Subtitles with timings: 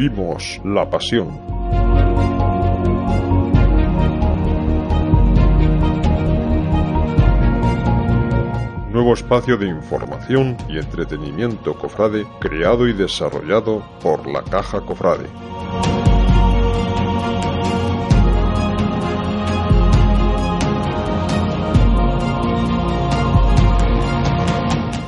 [0.00, 1.28] Vivimos la pasión.
[8.90, 15.26] Nuevo espacio de información y entretenimiento cofrade creado y desarrollado por la Caja Cofrade.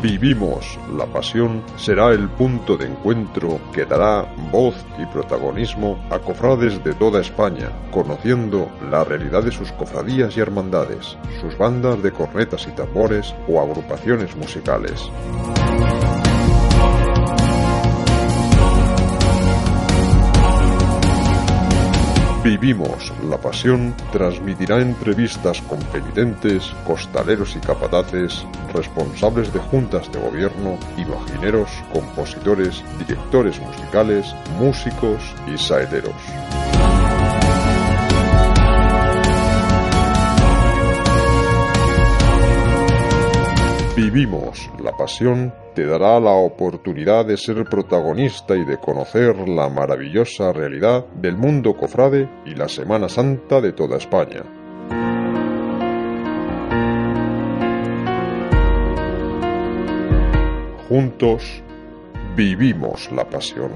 [0.02, 6.82] Vivimos la pasión será el punto de encuentro que dará voz y protagonismo a cofrades
[6.82, 12.66] de toda España, conociendo la realidad de sus cofradías y hermandades, sus bandas de cornetas
[12.66, 15.08] y tambores o agrupaciones musicales.
[22.44, 30.76] Vivimos la pasión transmitirá entrevistas con penitentes, costaleros y capataces, responsables de juntas de gobierno,
[30.96, 36.16] imagineros, compositores, directores musicales, músicos y saeteros.
[44.12, 50.52] Vivimos la pasión te dará la oportunidad de ser protagonista y de conocer la maravillosa
[50.52, 54.42] realidad del mundo cofrade y la Semana Santa de toda España.
[60.90, 61.62] Juntos
[62.36, 63.70] vivimos la pasión.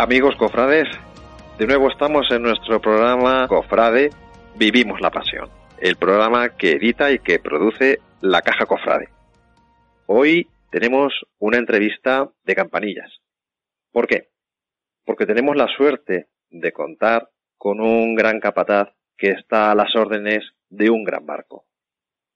[0.00, 0.88] Amigos cofrades,
[1.58, 4.08] de nuevo estamos en nuestro programa Cofrade
[4.56, 9.10] Vivimos la Pasión, el programa que edita y que produce la Caja Cofrade.
[10.06, 13.12] Hoy tenemos una entrevista de campanillas.
[13.92, 14.30] ¿Por qué?
[15.04, 17.28] Porque tenemos la suerte de contar
[17.58, 21.66] con un gran capataz que está a las órdenes de un gran barco.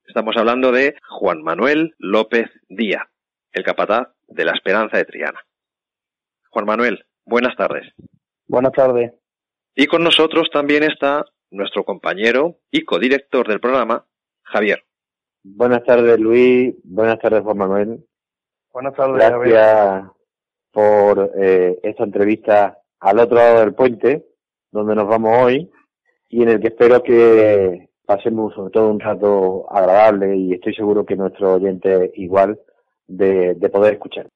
[0.07, 3.09] Estamos hablando de Juan Manuel López Díaz,
[3.53, 5.41] el capataz de la Esperanza de Triana.
[6.51, 7.85] Juan Manuel, Buenas tardes.
[8.47, 9.13] Buenas tardes.
[9.75, 14.05] Y con nosotros también está nuestro compañero y codirector del programa,
[14.43, 14.83] Javier.
[15.43, 16.75] Buenas tardes, Luis.
[16.85, 18.05] Buenas tardes, Juan Manuel.
[18.73, 20.11] Buenas tardes, Gracias
[20.71, 24.27] por eh, esta entrevista al otro lado del puente,
[24.71, 25.71] donde nos vamos hoy,
[26.29, 31.07] y en el que espero que pasemos sobre todo un rato agradable y estoy seguro
[31.07, 32.61] que nuestro oyente igual
[33.07, 34.29] de poder escuchar.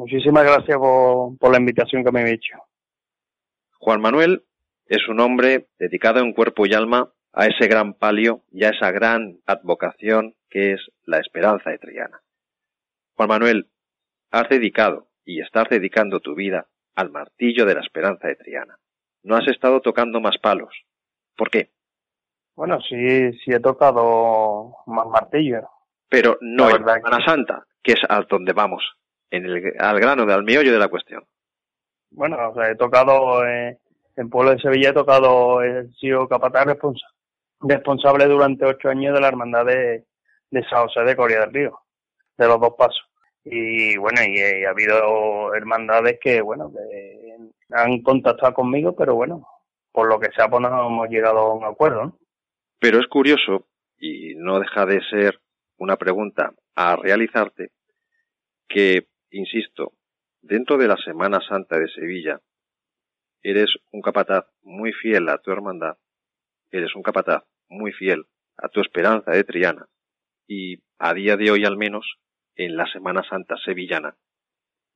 [0.00, 2.56] Muchísimas gracias por, la invitación que me he hecho.
[3.80, 4.44] Juan Manuel
[4.86, 8.92] es un hombre dedicado en cuerpo y alma a ese gran palio y a esa
[8.92, 12.18] gran advocación que es la esperanza de Triana.
[13.12, 13.68] Juan Manuel,
[14.30, 18.78] has dedicado y estás dedicando tu vida al martillo de la esperanza de Triana.
[19.22, 20.72] No has estado tocando más palos.
[21.36, 21.72] ¿Por qué?
[22.56, 25.68] Bueno, sí, sí he tocado más martillo.
[26.08, 28.82] Pero no en Semana Santa, que es a donde vamos
[29.30, 31.24] en el, al grano, al meollo de la cuestión.
[32.10, 33.78] Bueno, o sea, he tocado eh,
[34.16, 36.66] en Pueblo de Sevilla, he tocado, he sido capataz
[37.60, 40.04] responsable durante ocho años de la hermandad de,
[40.50, 41.78] de San José de Corea del Río,
[42.36, 43.02] de los dos pasos.
[43.44, 47.36] Y bueno, y, ha habido hermandades que, bueno, que
[47.70, 49.46] han contactado conmigo, pero bueno,
[49.92, 52.18] por lo que sea, pues no hemos llegado a un acuerdo.
[52.78, 53.66] Pero es curioso,
[53.98, 55.40] y no deja de ser
[55.78, 57.70] una pregunta a realizarte,
[58.68, 59.94] que insisto,
[60.42, 62.40] dentro de la Semana Santa de Sevilla,
[63.42, 65.96] eres un capataz muy fiel a tu hermandad,
[66.70, 69.88] eres un capataz muy fiel a tu esperanza de Triana,
[70.46, 72.18] y a día de hoy al menos,
[72.54, 74.16] en la Semana Santa sevillana,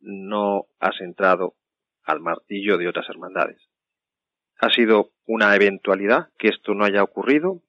[0.00, 1.56] no has entrado
[2.02, 3.58] al martillo de otras hermandades.
[4.60, 7.62] ¿Ha sido una eventualidad que esto no haya ocurrido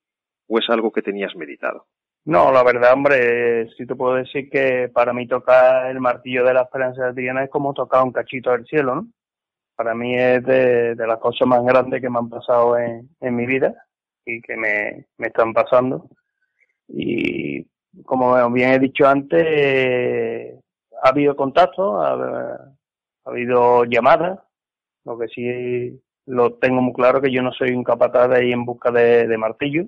[0.48, 1.88] o es algo que tenías meditado?
[2.26, 6.56] No, la verdad, hombre, sí te puedo decir que para mí tocar el martillo de
[6.56, 9.08] la esperanza de Triana es como tocar un cachito del cielo, ¿no?
[9.76, 13.46] Para mí es de, las cosas más grandes que me han pasado en, en mi
[13.46, 13.76] vida
[14.26, 16.10] y que me, me están pasando.
[16.88, 17.68] Y
[18.06, 20.56] como bien he dicho antes,
[21.04, 22.74] ha habido contacto, ha,
[23.26, 24.40] habido llamadas,
[25.04, 28.54] lo que sí lo tengo muy claro que yo no soy un capataz de ir
[28.54, 29.86] en busca de, de martillo,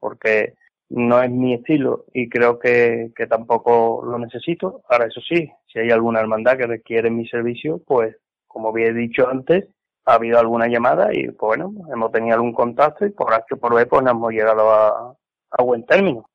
[0.00, 0.54] porque
[0.88, 4.82] no es mi estilo y creo que, que tampoco lo necesito.
[4.88, 8.16] Ahora, eso sí, si hay alguna hermandad que requiere mi servicio, pues,
[8.46, 9.68] como había dicho antes,
[10.04, 13.74] ha habido alguna llamada y, pues, bueno, hemos tenido algún contacto y por H por
[13.74, 15.16] B, pues, nos hemos llegado a,
[15.50, 16.28] a buen término.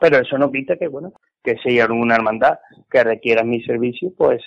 [0.00, 1.12] Pero eso no quita que, bueno,
[1.44, 2.58] que si hay alguna hermandad
[2.90, 4.42] que requiera mi servicio, pues,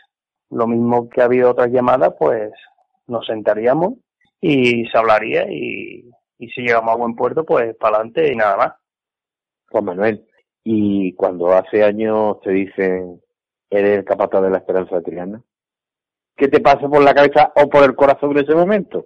[0.50, 2.51] lo mismo que ha habido otras llamadas, pues,
[3.07, 3.94] nos sentaríamos
[4.41, 6.09] y se hablaría y,
[6.39, 8.74] y si llegamos a buen puerto, pues, para adelante y nada más.
[9.69, 10.25] Juan Manuel,
[10.63, 13.21] y cuando hace años te dicen,
[13.69, 15.41] eres el capataz de la esperanza de Triana,
[16.35, 19.06] ¿qué te pasa por la cabeza o por el corazón en ese momento?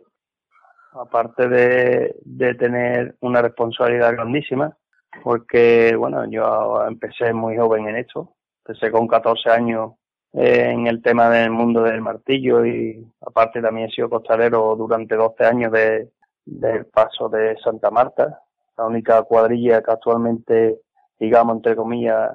[0.93, 4.75] Aparte de, tener una responsabilidad grandísima,
[5.23, 8.35] porque, bueno, yo empecé muy joven en esto,
[8.65, 9.93] empecé con 14 años
[10.33, 15.43] en el tema del mundo del martillo y aparte también he sido costalero durante 12
[15.43, 16.09] años de,
[16.45, 18.43] del paso de Santa Marta,
[18.79, 20.79] la única cuadrilla que actualmente,
[21.19, 22.31] digamos, entre comillas,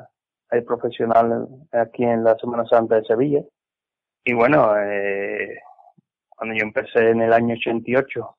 [0.50, 3.42] hay profesional aquí en la Semana Santa de Sevilla.
[4.22, 5.58] Y bueno, eh,
[6.28, 8.36] cuando yo empecé en el año 88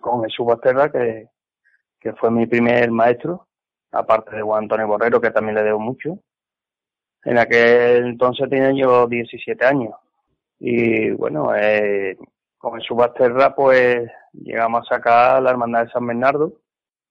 [0.00, 1.28] con Jesús Basterra, que,
[2.00, 3.46] que fue mi primer maestro,
[3.92, 6.18] aparte de Juan Antonio Borrero, que también le debo mucho.
[7.22, 9.94] En aquel entonces tenía yo 17 años.
[10.58, 12.18] Y bueno, eh,
[12.58, 16.65] con Jesús Basterra, pues llegamos a sacar la Hermandad de San Bernardo,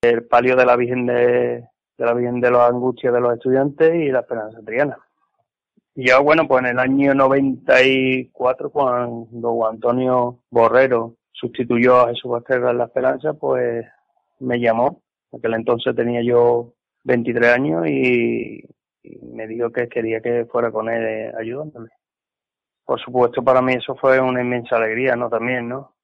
[0.10, 1.68] el palio de la Virgen de,
[1.98, 4.98] la Virgen de los Angustias de los Estudiantes y la Esperanza Triana.
[5.96, 12.31] Y ya bueno, pues en el año 94, cuando Juan Antonio Borrero sustituyó a Jesús
[12.31, 13.86] Basterra en la Esperanza, pues
[14.40, 15.02] me llamó.
[15.31, 16.74] En aquel entonces tenía yo
[17.04, 18.63] 23 años y,
[19.22, 21.90] me dijo que quería que fuera con él eh, ayudándome.
[22.84, 25.30] Por supuesto, para mí eso fue una inmensa alegría, ¿no?
[25.30, 25.96] También, ¿no?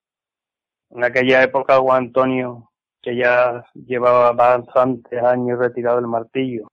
[0.91, 2.70] En aquella época, Juan Antonio
[3.01, 6.67] que ya llevaba bastantes años retirado del martillo,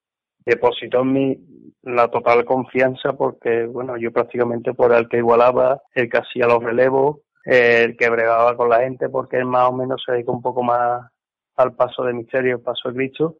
[0.44, 1.38] depositó en mí
[1.82, 6.62] la total confianza porque, bueno, yo prácticamente por el que igualaba, el que hacía los
[6.62, 10.42] relevos, el que bregaba con la gente porque él más o menos se dedicó un
[10.42, 11.10] poco más
[11.56, 13.36] al paso de misterio, al paso de Cristo.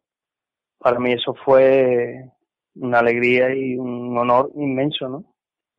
[0.79, 2.25] Para mí eso fue
[2.75, 5.25] una alegría y un honor inmenso, ¿no?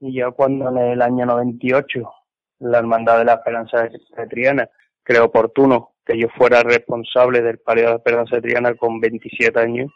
[0.00, 2.12] Y ya cuando en el año 98
[2.60, 4.68] la Hermandad de la Esperanza de Triana
[5.02, 9.92] creo oportuno que yo fuera responsable del palio de la Esperanza Triana con 27 años.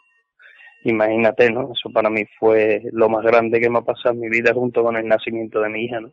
[0.83, 1.71] Imagínate, ¿no?
[1.73, 4.83] Eso para mí fue lo más grande que me ha pasado en mi vida junto
[4.83, 6.11] con el nacimiento de mi hija, ¿no?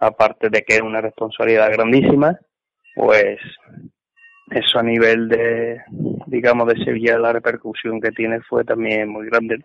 [0.00, 2.38] Aparte de que es una responsabilidad grandísima,
[2.94, 3.38] pues
[4.50, 5.80] eso a nivel de,
[6.26, 9.58] digamos, de Sevilla, la repercusión que tiene fue también muy grande.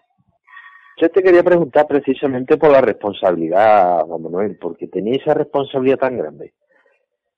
[0.99, 6.17] Yo te quería preguntar precisamente por la responsabilidad, Juan Manuel, porque tenía esa responsabilidad tan
[6.17, 6.53] grande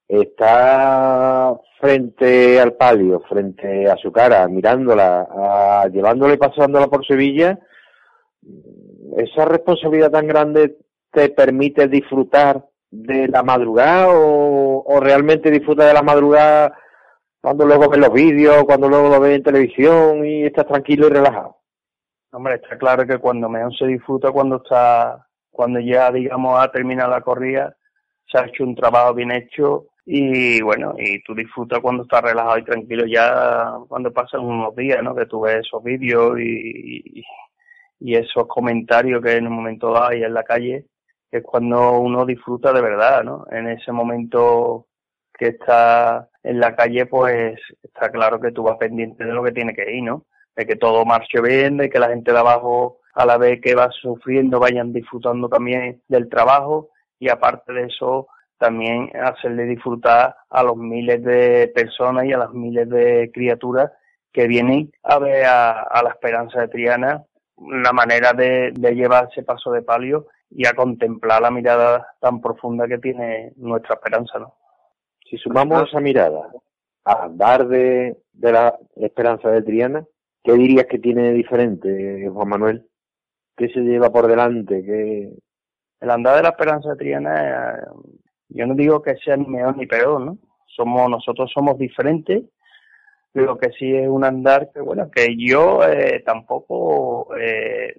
[0.09, 7.59] está frente al palio, frente a su cara, mirándola, a, llevándola y pasándola por Sevilla,
[9.17, 10.77] ¿esa responsabilidad tan grande
[11.11, 16.75] te permite disfrutar de la madrugada o, o realmente disfrutas de la madrugada
[17.39, 21.11] cuando luego ves los vídeos, cuando luego lo ves en televisión y estás tranquilo y
[21.11, 21.57] relajado?
[22.31, 27.11] Hombre, está claro que cuando mejor se disfruta cuando está, cuando ya digamos ha terminado
[27.11, 27.75] la corrida,
[28.25, 32.57] se ha hecho un trabajo bien hecho y bueno, y tú disfrutas cuando estás relajado
[32.57, 35.13] y tranquilo ya cuando pasan unos días, ¿no?
[35.13, 37.23] Que tú ves esos vídeos y,
[37.99, 40.87] y, esos comentarios que en un momento hay en la calle,
[41.29, 43.45] que es cuando uno disfruta de verdad, ¿no?
[43.51, 44.87] En ese momento
[45.31, 49.51] que está en la calle, pues está claro que tú vas pendiente de lo que
[49.51, 50.25] tiene que ir, ¿no?
[50.55, 53.75] De que todo marche bien, de que la gente de abajo, a la vez que
[53.75, 58.27] va sufriendo, vayan disfrutando también del trabajo y aparte de eso,
[58.59, 63.91] también hacerle disfrutar a los miles de personas y a las miles de criaturas
[64.31, 67.23] que vienen a ver a, la esperanza de Triana
[67.57, 72.41] la manera de, de llevar ese paso de palio y a contemplar la mirada tan
[72.41, 74.55] profunda que tiene nuestra esperanza, ¿no?
[75.29, 76.49] Si sumamos esa mirada
[77.05, 80.05] a andar de, de la esperanza de Triana,
[80.43, 82.89] ¿qué dirías que tiene diferente, Juan Manuel?
[83.55, 84.83] ¿Qué se lleva por delante?
[84.83, 85.31] ¿Qué...
[85.99, 87.79] El andar de la esperanza de Triana
[88.49, 90.37] yo no digo que sea ni mejor ni peor, ¿no?
[90.67, 92.43] Somos, nosotros somos diferentes,
[93.33, 97.93] lo que sí es un andar que, bueno, que yo eh, tampoco eh,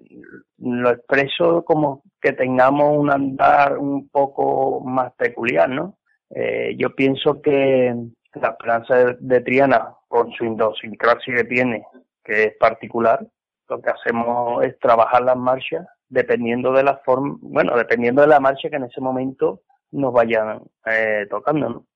[0.58, 5.98] lo expreso como que tengamos un andar un poco más peculiar, ¿no?
[6.30, 7.94] Eh, yo pienso que
[8.34, 11.84] la esperanza de, Triana, con su idiosincrasia que tiene,
[12.24, 13.24] que es particular,
[13.68, 18.40] lo que hacemos es trabajar las marchas dependiendo de la forma, bueno, dependiendo de la
[18.40, 21.68] marcha que en ese momento nos vayan eh, tocando.
[21.68, 21.86] ¿no?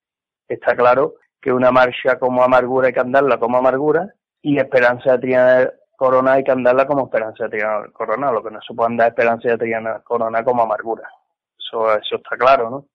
[0.48, 5.18] Está claro que una marcha como amargura hay que andarla como amargura y esperanza de
[5.18, 8.90] Triana Corona hay que andarla como Esperanza de Triana Corona, lo que no se puede
[8.90, 11.08] andar Esperanza de Triana Corona como amargura.
[11.58, 12.86] Eso, eso está claro, ¿no?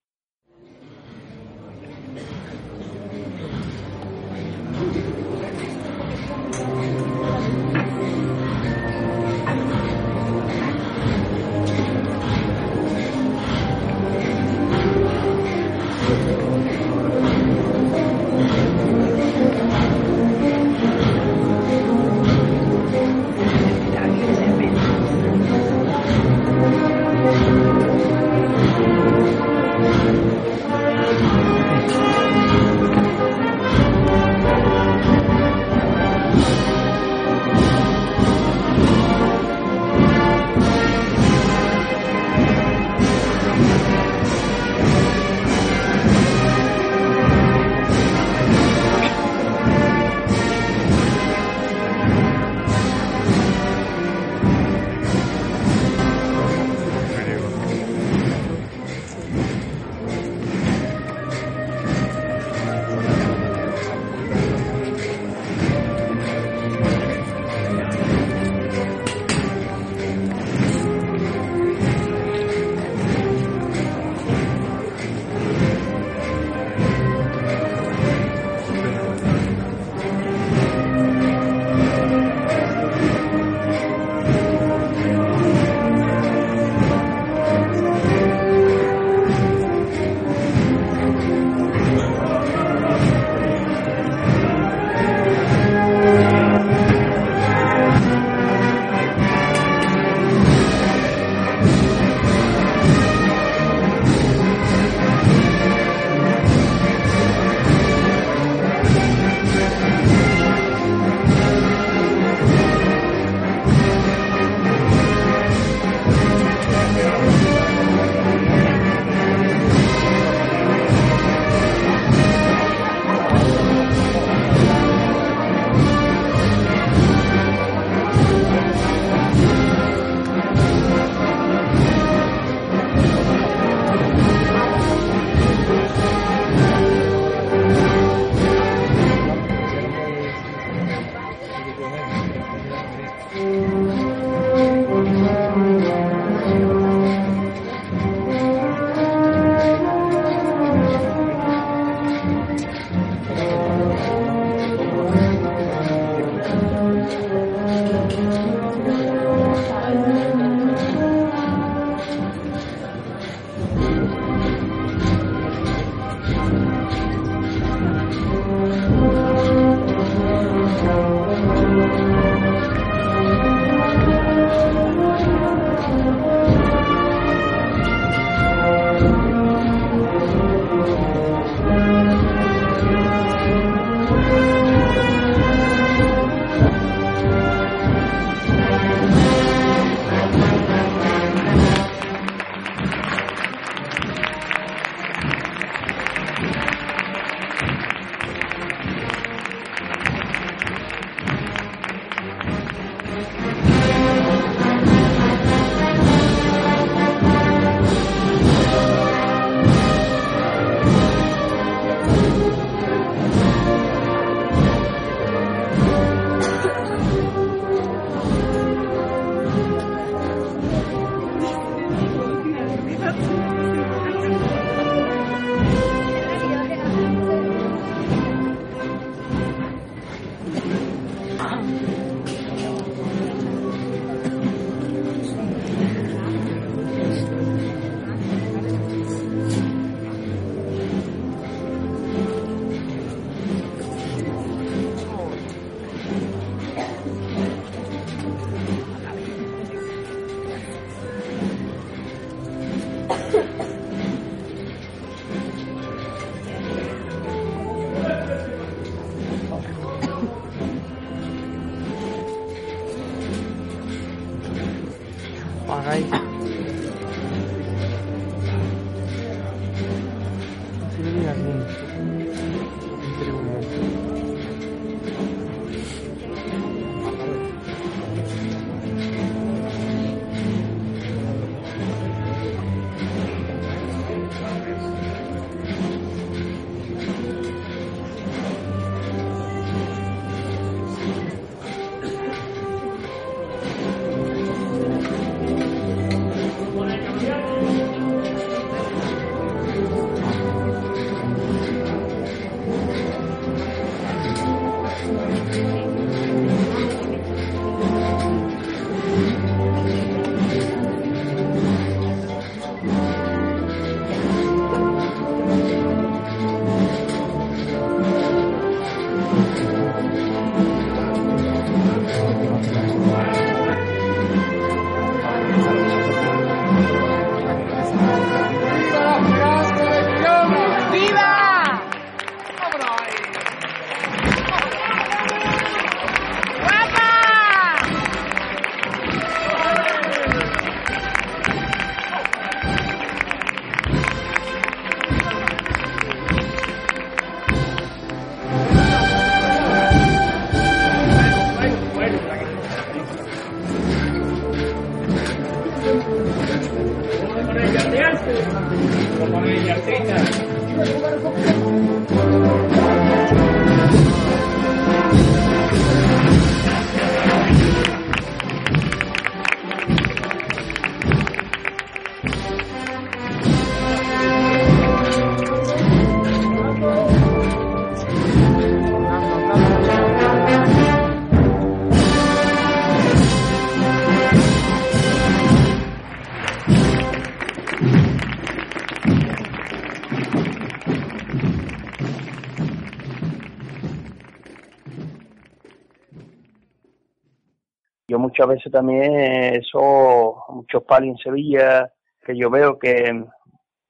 [398.40, 399.14] Muchas veces también,
[399.54, 401.92] eso, muchos palios en Sevilla,
[402.24, 403.22] que yo veo que,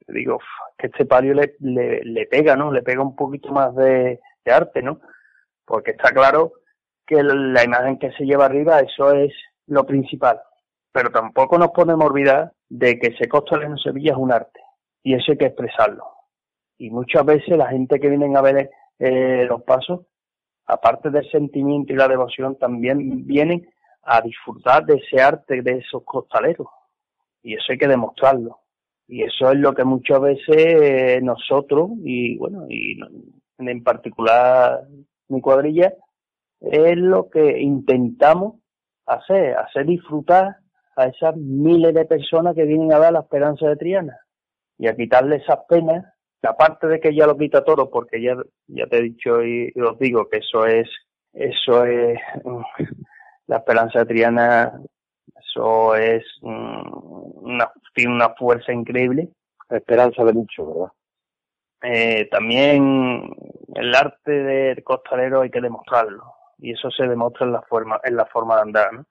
[0.08, 0.38] digo,
[0.76, 2.72] que este palio le, le, pega, ¿no?
[2.72, 5.00] Le pega un poquito más de, arte, ¿no?
[5.64, 6.54] Porque está claro
[7.06, 9.32] que la imagen que se lleva arriba, eso es
[9.66, 10.40] lo principal.
[10.90, 14.60] Pero tampoco nos podemos olvidar de que ese costalero en Sevilla es un arte
[15.04, 16.04] y eso hay que expresarlo.
[16.78, 20.00] Y muchas veces la gente que viene a ver eh, los pasos,
[20.66, 23.68] aparte del sentimiento y la devoción, también vienen
[24.12, 26.66] a disfrutar de ese arte de esos costaleros.
[27.44, 28.58] Y eso hay que demostrarlo.
[29.06, 32.98] Y eso es lo que muchas veces eh, nosotros, y bueno, y
[33.58, 34.80] en particular
[35.28, 35.94] mi cuadrilla,
[36.60, 38.56] es lo que intentamos
[39.06, 40.56] hacer, hacer disfrutar
[40.96, 44.18] a esas miles de personas que vienen a dar la esperanza de Triana
[44.76, 46.04] y a quitarle esas penas,
[46.42, 48.34] aparte de que ya lo quita todo, porque ya,
[48.66, 50.88] ya te he dicho y, os digo que eso es,
[51.32, 52.18] eso es,
[53.50, 54.80] la esperanza de Triana,
[55.44, 59.28] eso es una, tiene una fuerza increíble.
[59.68, 60.92] La esperanza de mucho, ¿verdad?
[61.82, 63.28] Eh, también
[63.74, 68.16] el arte del costalero hay que demostrarlo y eso se demuestra en la forma en
[68.16, 69.06] la forma de andar ¿no?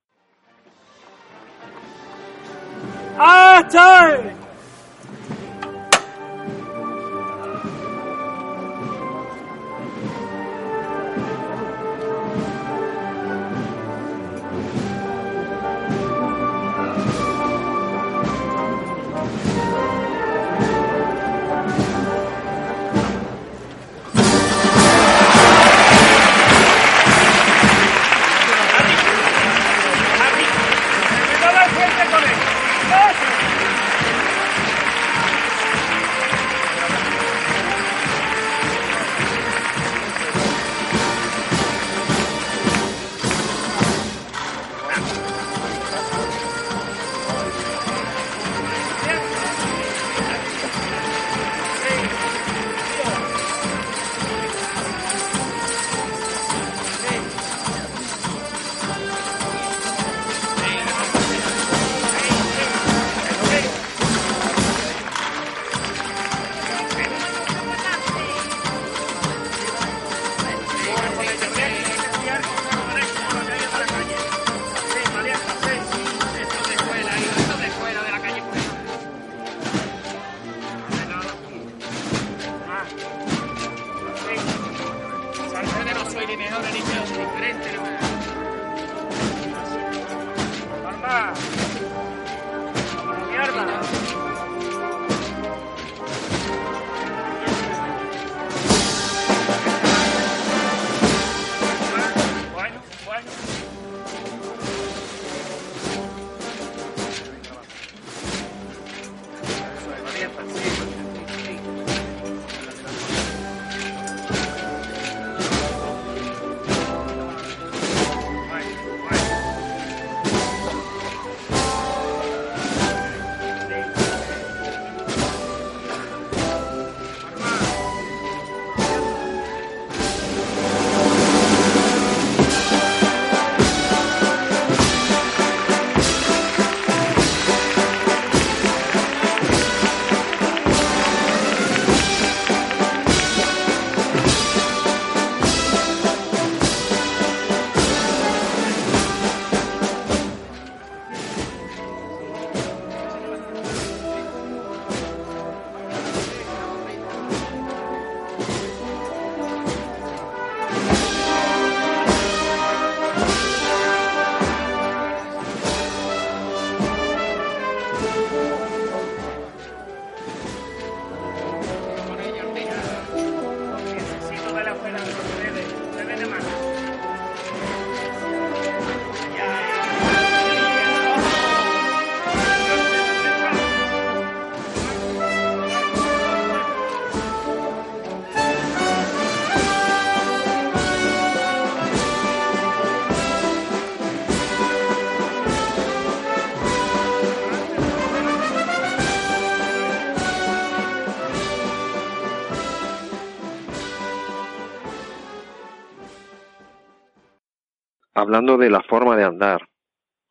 [208.29, 209.61] Hablando de la forma de andar,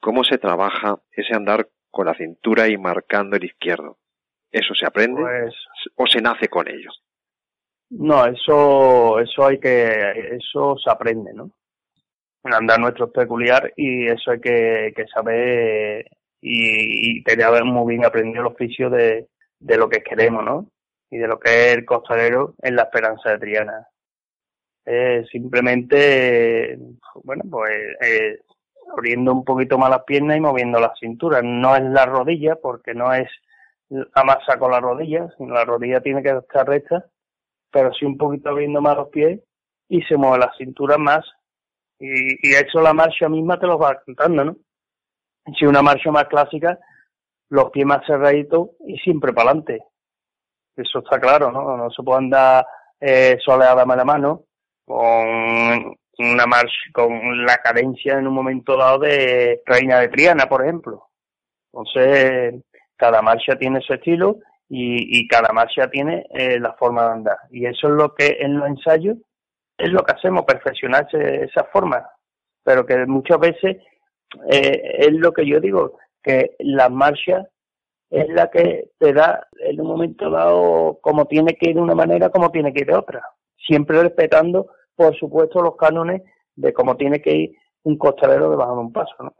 [0.01, 3.99] ¿cómo se trabaja ese andar con la cintura y marcando el izquierdo?
[4.53, 5.55] ¿Eso se aprende pues
[5.97, 6.91] o se nace con ello?
[7.91, 11.51] No, eso, eso hay que, eso se aprende, ¿no?
[12.45, 16.07] andar nuestro es peculiar y eso hay que, saber
[16.41, 19.27] y, tener muy bien aprendido el oficio de,
[19.59, 20.71] de lo que queremos, ¿no?
[21.11, 23.89] Y de lo que es el costalero en la esperanza de Triana.
[25.31, 26.79] Simplemente,
[27.23, 27.71] bueno, pues
[28.01, 28.39] eh,
[28.93, 31.43] abriendo un poquito más las piernas y moviendo la cintura.
[31.43, 33.29] No es la rodilla, porque no es
[34.15, 37.05] amasa con la rodilla, sino la rodilla tiene que estar recta,
[37.71, 39.41] pero sí un poquito abriendo más los pies
[39.89, 41.25] y se mueve la cintura más.
[41.99, 44.57] Y, y eso la marcha misma te lo va contando, ¿no?
[45.59, 46.79] Si una marcha más clásica,
[47.51, 49.83] los pies más cerraditos y siempre para adelante.
[50.77, 51.77] Eso está claro, ¿no?
[51.77, 52.67] No se puede andar
[53.01, 54.48] eh, soleada la mano
[54.89, 60.65] con una marcha, con la cadencia en un momento dado de Reina de Triana, por
[60.65, 61.09] ejemplo.
[61.71, 62.55] Entonces,
[62.97, 67.39] cada marcha tiene su estilo y, cada marcha tiene eh, la forma de andar.
[67.51, 69.19] Y eso es lo que en los ensayos
[69.77, 72.09] es lo que hacemos, perfeccionar esa forma.
[72.65, 73.77] Pero que muchas veces
[74.51, 77.47] eh, es lo que yo digo, que la marcha
[78.11, 81.95] es la que te da en un momento dado como tiene que ir de una
[81.95, 83.23] manera, como tiene que ir de otra.
[83.67, 86.23] Siempre respetando, por supuesto, los cánones
[86.57, 89.15] de cómo tiene que ir un costalero debajo de un paso.
[89.21, 89.33] ¿no?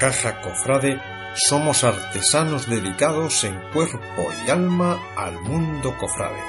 [0.00, 0.98] Caja Cofrade
[1.34, 6.40] somos artesanos dedicados en cuerpo y alma al mundo cofrade.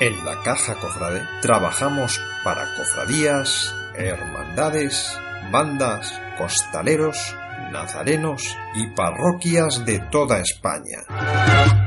[0.00, 5.18] En la Caja Cofrade trabajamos para cofradías, hermandades,
[5.50, 7.34] bandas, costaleros,
[7.72, 11.77] nazarenos y parroquias de toda España.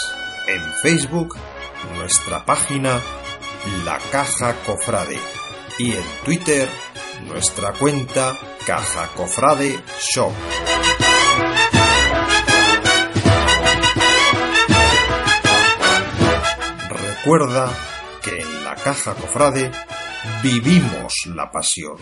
[0.48, 1.36] en Facebook,
[1.98, 3.02] nuestra página
[3.86, 5.20] la Caja Cofrade
[5.78, 6.70] y en Twitter
[7.28, 10.32] nuestra cuenta Caja Cofrade Shop.
[16.90, 17.72] Recuerda
[18.22, 19.72] que en la Caja Cofrade
[20.42, 21.98] vivimos la pasión.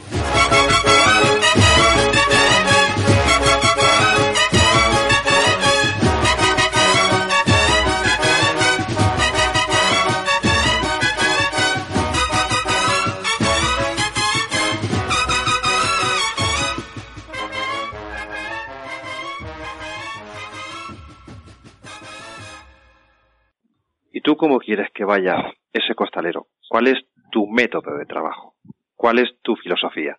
[24.38, 25.34] ¿Tú cómo quieres que vaya
[25.74, 26.46] ese costalero?
[26.70, 28.54] ¿Cuál es tu método de trabajo?
[28.96, 30.16] ¿Cuál es tu filosofía?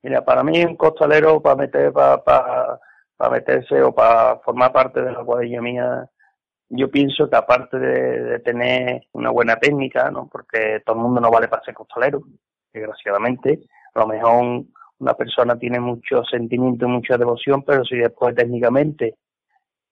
[0.00, 2.78] Mira, para mí un costalero para meter para,
[3.32, 6.08] meterse o para formar parte de la cuadrilla mía,
[6.68, 10.28] yo pienso que aparte de, tener una buena técnica, ¿no?
[10.30, 12.22] porque todo el mundo no vale para ser costalero,
[12.72, 14.66] desgraciadamente, a lo mejor
[15.00, 19.16] una persona tiene mucho sentimiento y mucha devoción, pero si después técnicamente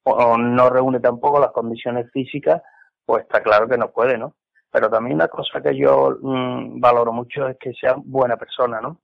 [0.05, 2.63] o no reúne tampoco las condiciones físicas,
[3.07, 4.35] pues está claro que no puede, ¿no?
[4.71, 9.01] Pero también una cosa que yo mm, valoro mucho es que sea buena persona, ¿no?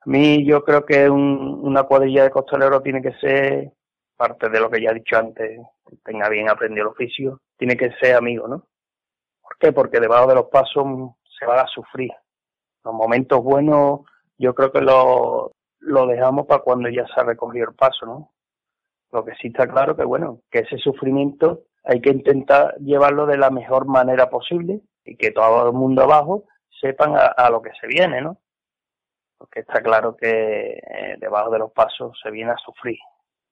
[0.00, 3.72] A mí yo creo que una cuadrilla de costaleros tiene que ser,
[4.16, 5.60] parte de lo que ya he dicho antes,
[6.04, 8.66] tenga bien aprendido el oficio, tiene que ser amigo, ¿no?
[9.42, 9.72] ¿Por qué?
[9.72, 10.86] Porque debajo de los pasos
[11.38, 12.12] se va a sufrir.
[12.84, 14.00] Los momentos buenos
[14.38, 18.32] yo creo que lo, lo dejamos para cuando ya se ha recogido el paso, ¿no?
[19.12, 23.38] Lo que sí está claro que, bueno, que ese sufrimiento hay que intentar llevarlo de
[23.38, 26.44] la mejor manera posible y que todo el mundo abajo
[26.80, 28.38] sepan a, lo que se viene, ¿no?
[29.38, 32.98] Porque está claro que eh, debajo de los pasos se viene a sufrir.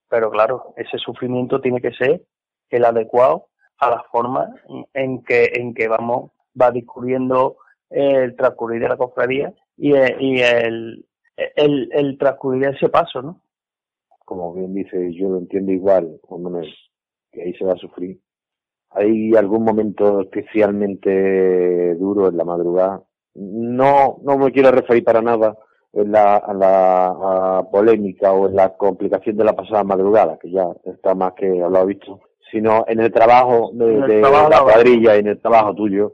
[0.09, 2.23] Pero claro, ese sufrimiento tiene que ser
[2.69, 4.53] el adecuado a la forma
[4.93, 7.57] en que, en que vamos, va discurriendo
[7.89, 13.41] el transcurrir de la cofradía y, y el, el, el transcurrir ese paso, ¿no?
[14.25, 16.19] Como bien dice, yo lo entiendo igual,
[17.31, 18.19] que ahí se va a sufrir.
[18.95, 23.01] ¿Hay algún momento especialmente duro en la madrugada?
[23.35, 25.57] No, no me quiero referir para nada
[25.93, 30.65] en la, a la polémica o en la complicación de la pasada madrugada, que ya
[30.85, 32.19] está más que hablado visto,
[32.51, 36.13] sino en el trabajo de, la cuadrilla y en el trabajo tuyo,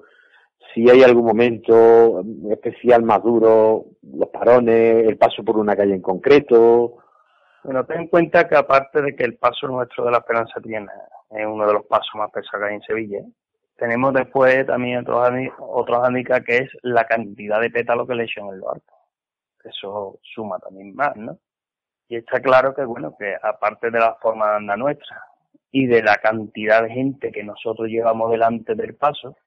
[0.74, 6.02] si hay algún momento especial más duro, los parones, el paso por una calle en
[6.02, 6.98] concreto.
[7.64, 10.88] Bueno, ten en cuenta que aparte de que el paso nuestro de la Esperanza tiene
[11.30, 13.20] es uno de los pasos más pesados en Sevilla,
[13.76, 18.48] tenemos después también otros otros handicaps que es la cantidad de pétalos que le echan
[18.48, 18.96] en el barco.
[19.64, 21.38] Eso suma también más, ¿no?
[22.10, 25.24] Y está claro que, bueno, que aparte de la forma de andar nuestra
[25.72, 29.38] y de la cantidad de gente que nosotros llevamos delante del paso,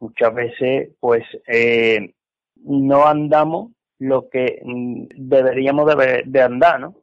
[0.00, 2.14] muchas veces pues eh,
[2.56, 5.94] no andamos lo que mm, deberíamos
[6.24, 6.94] de, andar, ¿no?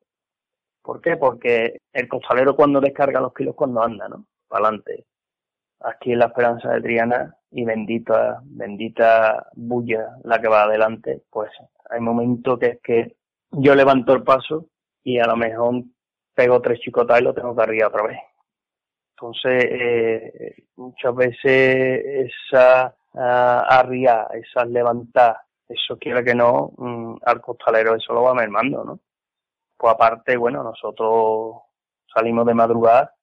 [0.84, 1.18] ¿Por qué?
[1.18, 4.26] Porque el costalero cuando descarga los kilos cuando anda, ¿no?
[4.48, 5.06] Para adelante.
[5.80, 11.52] Aquí en la Esperanza de Triana y bendita, bendita bulla la que va adelante, pues
[11.90, 13.16] hay momentos que es que
[13.52, 14.68] yo levanto el paso
[15.04, 15.84] y a lo mejor
[16.34, 18.20] pego tres chicotas y lo tengo que arriba otra vez.
[19.12, 27.42] Entonces, eh, muchas veces esa uh, arriar, esas levantar, eso quiere que no, mm, al
[27.42, 29.00] costalero eso lo va mermando, ¿no?
[29.84, 31.64] Pues aparte, bueno, nosotros
[32.16, 33.14] salimos de madrugada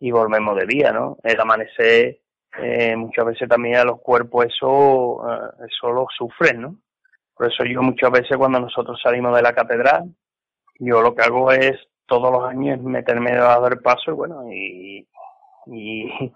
[0.00, 1.18] y volvemos de día, ¿no?
[1.22, 2.18] El amanecer,
[2.58, 6.78] eh, muchas veces también a los cuerpos eso, uh, eso lo sufren, ¿no?
[7.32, 10.12] Por eso yo muchas veces cuando nosotros salimos de la catedral,
[10.80, 15.08] yo lo que hago es todos los años meterme debajo del paso y bueno, y,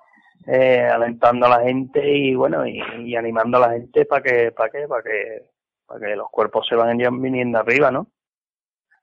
[0.46, 4.70] eh, alentando a la gente y bueno y, animando a la gente para que para
[4.70, 5.50] que para que
[5.84, 8.06] para que los cuerpos se vayan viniendo arriba no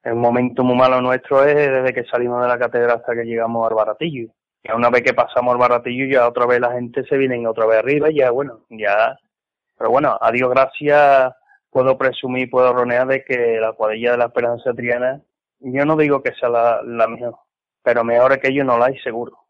[0.05, 3.67] el momento muy malo nuestro es desde que salimos de la catedral hasta que llegamos
[3.67, 4.29] al baratillo
[4.63, 7.65] y una vez que pasamos al baratillo ya otra vez la gente se viene otra
[7.65, 9.17] vez arriba y ya bueno ya.
[9.77, 11.33] Pero bueno a Dios gracias
[11.71, 15.21] puedo presumir puedo ronear de que la cuadrilla de la Esperanza Triana
[15.59, 17.35] yo no digo que sea la, la mejor
[17.81, 19.44] pero mejor es que yo no la hay seguro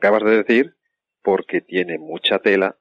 [0.00, 0.74] acabas de decir,
[1.22, 2.74] porque tiene mucha tela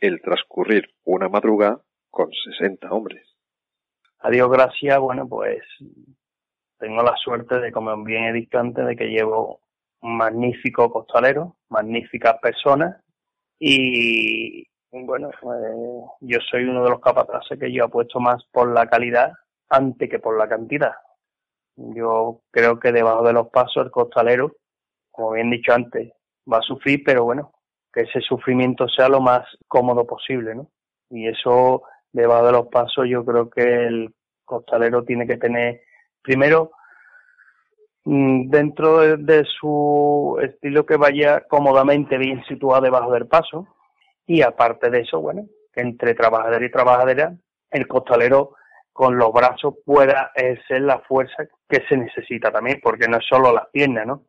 [0.00, 3.26] el transcurrir una madrugada con 60 hombres.
[4.20, 4.98] Adiós, gracias.
[4.98, 5.60] Bueno, pues
[6.78, 9.60] tengo la suerte de, como bien he dicho antes, de que llevo
[10.00, 12.96] un magnífico costalero, magníficas personas
[13.58, 15.62] y bueno, pues,
[16.20, 19.32] yo soy uno de los capataces que yo apuesto más por la calidad
[19.68, 20.94] antes que por la cantidad.
[21.76, 24.56] Yo creo que debajo de los pasos el costalero,
[25.10, 26.12] como bien dicho antes,
[26.50, 27.52] va a sufrir, pero bueno,
[27.92, 30.68] que ese sufrimiento sea lo más cómodo posible, ¿no?
[31.10, 31.82] Y eso,
[32.12, 34.14] debajo de los pasos, yo creo que el
[34.44, 35.82] costalero tiene que tener,
[36.22, 36.72] primero,
[38.04, 43.68] mm, dentro de, su estilo que vaya cómodamente bien situado debajo del paso,
[44.26, 47.34] y aparte de eso, bueno, que entre trabajador y trabajadera,
[47.70, 48.54] el costalero
[48.92, 50.30] con los brazos pueda
[50.68, 54.24] ser la fuerza que se necesita también, porque no es solo las piernas, ¿no?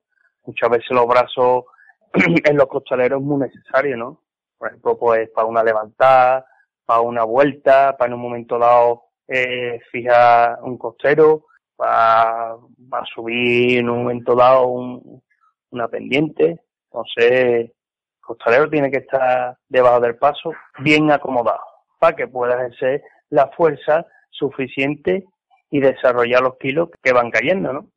[0.46, 1.66] Muchas veces los brazos
[2.46, 4.22] en los costaleros es muy necesario, ¿no?
[4.58, 6.46] Por ejemplo, pues para una levantada,
[6.86, 11.46] para una vuelta, para en un momento dado eh, fijar un costero,
[11.76, 12.56] para,
[12.90, 16.62] para, subir en un momento dado una pendiente.
[16.92, 17.74] Entonces, el
[18.22, 21.64] costalero tiene que estar debajo del paso bien acomodado
[22.00, 25.26] para que pueda ejercer la fuerza suficiente
[25.72, 27.88] y desarrollar los kilos que van cayendo, ¿no?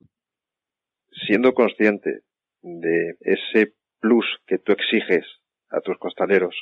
[1.26, 2.20] Siendo consciente
[2.62, 5.24] de ese plus que tú exiges
[5.70, 6.54] a tus costaleros,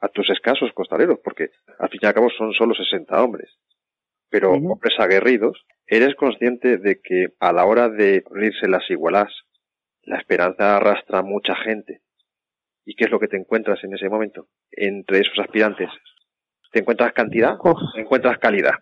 [0.00, 3.50] a tus escasos costaleros, porque al fin y al cabo son solo 60 hombres,
[4.30, 9.32] pero hombres aguerridos, eres consciente de que a la hora de unirse las igualas,
[10.02, 12.00] la esperanza arrastra a mucha gente.
[12.84, 15.90] ¿Y qué es lo que te encuentras en ese momento entre esos aspirantes?
[16.72, 18.74] ¿Te encuentras cantidad o te encuentras calidad?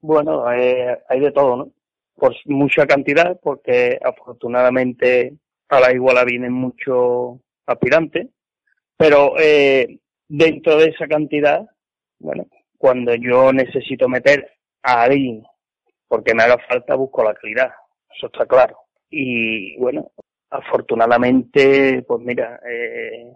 [0.00, 1.72] Bueno, eh, hay de todo, ¿no?
[2.14, 5.36] Pues mucha cantidad, porque afortunadamente
[5.68, 8.28] a la iguala vienen muchos aspirantes,
[8.96, 9.98] pero eh,
[10.28, 11.66] dentro de esa cantidad,
[12.18, 12.46] bueno,
[12.78, 14.50] cuando yo necesito meter
[14.82, 15.42] a alguien
[16.08, 17.70] porque me haga falta, busco la calidad,
[18.16, 18.78] eso está claro.
[19.10, 20.12] Y bueno,
[20.50, 23.32] afortunadamente, pues mira, eh,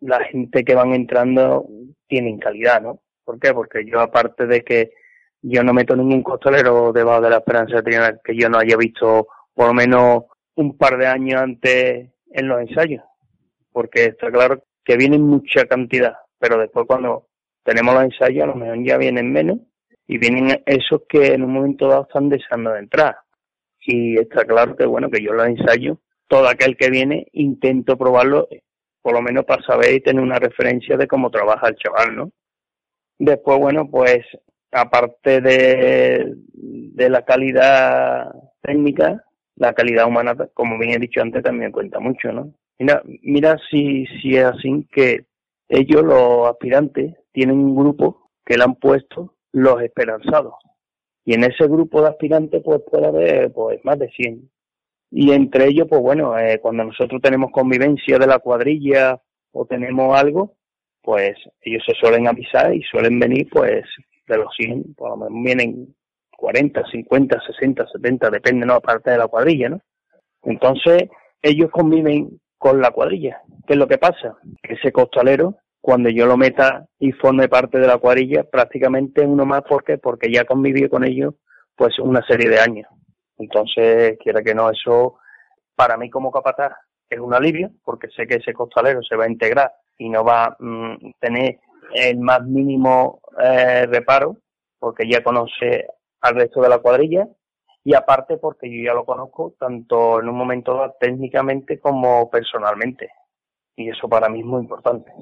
[0.00, 1.66] la gente que van entrando
[2.06, 3.00] tienen calidad, ¿no?
[3.24, 3.52] ¿Por qué?
[3.52, 4.92] Porque yo aparte de que
[5.42, 9.26] yo no meto ningún costalero debajo de la esperanza de que yo no haya visto
[9.54, 10.24] por lo menos
[10.56, 13.02] un par de años antes en los ensayos,
[13.72, 17.28] porque está claro que vienen mucha cantidad, pero después cuando
[17.62, 19.58] tenemos los ensayos a lo mejor ya vienen menos
[20.06, 23.16] y vienen esos que en un momento dado están deseando de entrar.
[23.84, 25.98] Y está claro que bueno, que yo los ensayo,
[26.28, 28.48] todo aquel que viene intento probarlo,
[29.00, 32.30] por lo menos para saber y tener una referencia de cómo trabaja el chaval, ¿no?
[33.18, 34.24] Después, bueno, pues
[34.70, 38.32] aparte de, de la calidad
[38.62, 39.24] técnica,
[39.62, 42.52] la calidad humana, como bien he dicho antes, también cuenta mucho, ¿no?
[42.78, 45.26] Mira, mira si, si es así que
[45.68, 50.54] ellos, los aspirantes, tienen un grupo que le han puesto los esperanzados.
[51.24, 54.50] Y en ese grupo de aspirantes pues puede haber pues más de 100.
[55.12, 59.20] Y entre ellos, pues bueno, eh, cuando nosotros tenemos convivencia de la cuadrilla
[59.52, 60.56] o tenemos algo,
[61.02, 63.84] pues ellos se suelen avisar y suelen venir pues
[64.26, 65.94] de los 100, por lo menos vienen
[66.42, 68.74] 40, 50, 60, 70, depende, ¿no?
[68.74, 69.80] Aparte de la cuadrilla, ¿no?
[70.42, 71.04] Entonces,
[71.40, 73.42] ellos conviven con la cuadrilla.
[73.64, 74.36] ¿Qué es lo que pasa?
[74.60, 79.46] Que ese costalero, cuando yo lo meta y forme parte de la cuadrilla, prácticamente uno
[79.46, 79.98] más, ¿por qué?
[79.98, 81.34] Porque ya convivió con ellos,
[81.76, 82.88] pues, una serie de años.
[83.38, 85.18] Entonces, quiera que no, eso,
[85.76, 86.72] para mí como capataz,
[87.08, 90.46] es un alivio, porque sé que ese costalero se va a integrar y no va
[90.46, 91.60] a mm, tener
[91.94, 94.38] el más mínimo eh, reparo,
[94.80, 95.86] porque ya conoce
[96.22, 97.28] al resto de la cuadrilla
[97.84, 103.10] y aparte porque yo ya lo conozco tanto en un momento técnicamente como personalmente
[103.76, 105.12] y eso para mí es muy importante.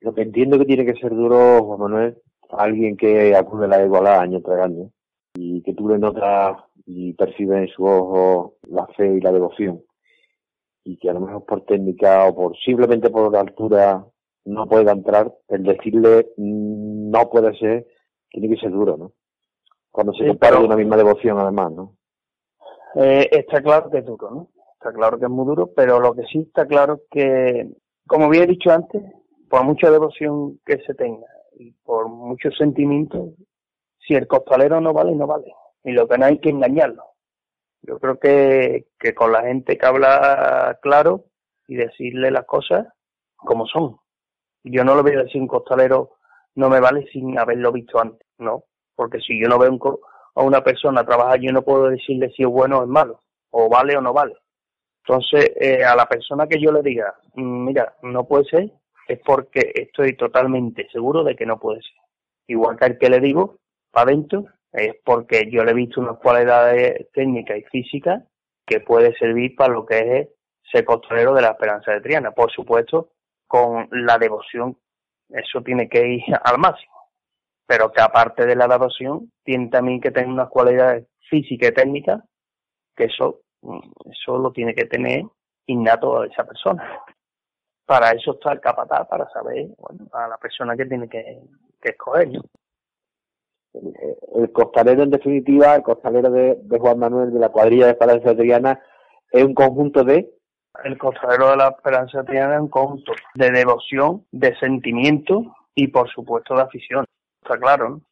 [0.00, 2.18] Lo que entiendo que tiene que ser duro, Juan Manuel,
[2.50, 4.90] alguien que acude a la igualdad año tras año
[5.34, 9.82] y que tú le notas y percibes en su ojo la fe y la devoción
[10.84, 14.04] y que a lo mejor por técnica o por simplemente por la altura
[14.44, 17.86] no pueda entrar, el decirle mm, no puede ser,
[18.30, 19.12] tiene que ser duro, ¿no?
[19.92, 21.96] Cuando se compara de una misma devoción, además, ¿no?
[22.96, 24.48] Eh, está claro que es duro, ¿no?
[24.72, 27.68] Está claro que es muy duro, pero lo que sí está claro es que,
[28.06, 29.02] como había dicho antes,
[29.48, 31.26] por mucha devoción que se tenga
[31.58, 33.34] y por muchos sentimientos,
[33.98, 35.52] si el costalero no vale, no vale.
[35.84, 37.04] Y lo que no hay que engañarlo.
[37.82, 41.26] Yo creo que, que con la gente que habla claro
[41.68, 42.86] y decirle las cosas
[43.36, 43.96] como son.
[44.64, 46.16] Yo no lo voy a decir un costalero
[46.54, 48.64] no me vale sin haberlo visto antes, ¿no?
[48.94, 49.78] Porque si yo no veo
[50.34, 53.20] a una persona trabajar, yo no puedo decirle si es bueno o es malo,
[53.50, 54.36] o vale o no vale.
[55.04, 58.70] Entonces, eh, a la persona que yo le diga, mm, mira, no puede ser,
[59.08, 61.96] es porque estoy totalmente seguro de que no puede ser.
[62.46, 63.56] Igual que al que le digo,
[63.90, 68.22] para adentro, es porque yo le he visto unas cualidades técnicas y físicas
[68.64, 70.28] que puede servir para lo que es
[70.70, 72.30] ser costalero de la Esperanza de Triana.
[72.30, 73.10] Por supuesto,
[73.46, 74.78] con la devoción,
[75.28, 77.01] eso tiene que ir al máximo
[77.66, 82.22] pero que aparte de la adopción tiene también que tener unas cualidades físicas y técnicas
[82.94, 83.40] que eso,
[84.10, 85.24] eso lo tiene que tener
[85.66, 87.00] innato a esa persona.
[87.86, 91.40] Para eso está el capataz, para saber bueno, a la persona que tiene que,
[91.82, 92.28] escoger.
[94.34, 98.80] El, costalero, en definitiva, el costalero de, Juan Manuel de la cuadrilla de Esperanza Triana,
[99.30, 100.30] es un conjunto de.
[100.84, 106.08] El costalero de la Esperanza Triana es un conjunto de devoción, de sentimiento y, por
[106.10, 107.04] supuesto, de afición.
[107.42, 108.02] Está claro, ¿no?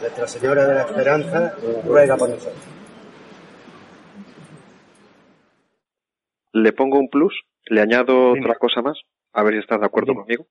[0.00, 1.54] Nuestra Señora de la Esperanza
[1.86, 2.56] ruega por nosotros.
[6.52, 7.32] Le pongo un plus,
[7.66, 8.98] le añado otra cosa más,
[9.32, 10.48] a ver si estás de acuerdo conmigo.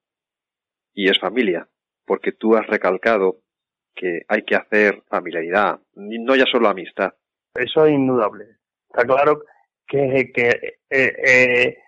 [0.94, 1.68] Y es familia
[2.06, 3.38] porque tú has recalcado
[3.94, 7.12] que hay que hacer familiaridad, no ya solo amistad.
[7.54, 8.44] Eso es indudable.
[8.88, 9.42] Está claro
[9.86, 10.48] que, que
[10.90, 11.78] eh, eh,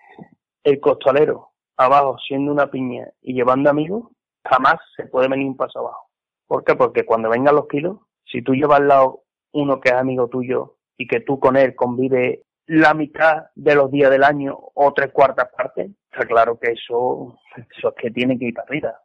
[0.63, 4.11] el costalero abajo siendo una piña y llevando amigos,
[4.43, 6.09] jamás se puede venir un paso abajo.
[6.47, 6.75] ¿Por qué?
[6.75, 10.77] Porque cuando vengan los kilos, si tú llevas al lado uno que es amigo tuyo
[10.97, 15.11] y que tú con él convive la mitad de los días del año o tres
[15.11, 18.99] cuartas partes, está claro que eso, eso es que tiene que ir para arriba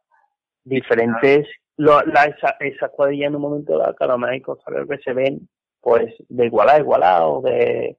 [0.65, 1.47] diferentes,
[1.77, 5.47] la, esa, esa cuadrilla en un momento dado, vez hay que se ven,
[5.79, 7.97] pues, de igualdad a igualdad o de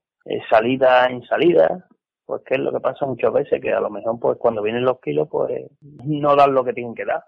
[0.50, 1.86] salida en salida,
[2.26, 4.84] pues que es lo que pasa muchas veces, que a lo mejor, pues, cuando vienen
[4.84, 7.22] los kilos, pues, no dan lo que tienen que dar.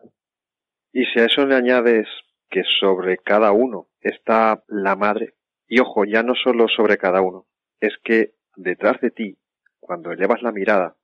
[0.93, 2.09] Y si a eso le añades
[2.51, 5.35] que sobre cada uno está la madre,
[5.69, 7.47] y ojo, ya no solo sobre cada uno,
[7.81, 9.39] es que detrás de ti,
[9.79, 10.97] cuando elevas la mirada,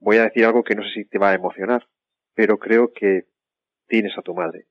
[0.00, 1.86] voy a decir algo que no sé si te va a emocionar,
[2.34, 3.24] pero creo que
[3.86, 4.66] tienes a tu madre.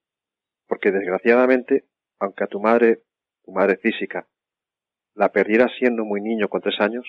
[0.68, 1.86] Porque desgraciadamente,
[2.20, 3.04] aunque a tu madre,
[3.44, 4.28] tu madre física,
[5.14, 7.06] la perdieras siendo muy niño con tres años,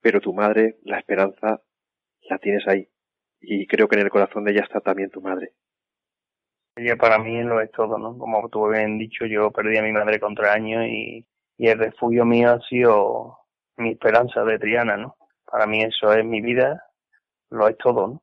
[0.00, 1.62] pero tu madre, la esperanza,
[2.28, 2.88] la tienes ahí.
[3.40, 5.52] Y creo que en el corazón de ella está también tu madre.
[6.76, 8.16] Ella para mí lo es todo, ¿no?
[8.16, 11.26] Como tú bien dicho, yo perdí a mi madre con tres años y,
[11.58, 13.38] y el refugio mío ha sido
[13.76, 15.16] mi esperanza de Triana, ¿no?
[15.44, 16.82] Para mí eso es mi vida,
[17.50, 18.22] lo es todo, ¿no?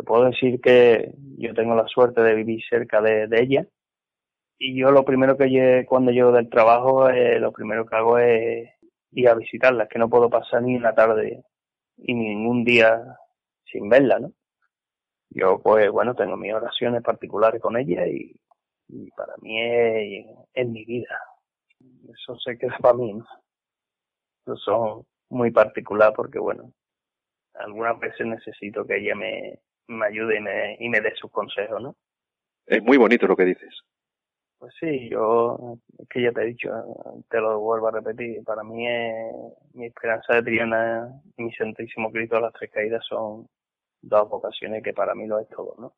[0.00, 3.66] Te puedo decir que yo tengo la suerte de vivir cerca de, ella
[4.58, 8.70] y yo lo primero que cuando llego del trabajo eh, lo primero que hago es
[9.12, 11.44] ir a visitarla, es que no puedo pasar ni una tarde
[11.98, 13.18] y ningún día
[13.70, 14.32] sin verla, ¿no?
[15.28, 18.34] Yo pues bueno tengo mis oraciones particulares con ella y,
[19.14, 21.20] para mí es, en mi vida.
[22.08, 23.26] Eso se queda para mí, ¿no?
[24.54, 26.72] Eso muy particular porque, bueno,
[27.54, 29.60] algunas veces necesito que ella me,
[29.90, 31.96] me ayude y me, y me dé sus consejos, ¿no?
[32.66, 33.82] Es muy bonito lo que dices.
[34.58, 36.70] Pues sí, yo, es que ya te he dicho,
[37.30, 39.34] te lo vuelvo a repetir, para mí es,
[39.72, 43.48] mi esperanza de Triana y mi Santísimo Cristo las Tres Caídas son
[44.02, 45.94] dos vocaciones que para mí lo es todo, ¿no?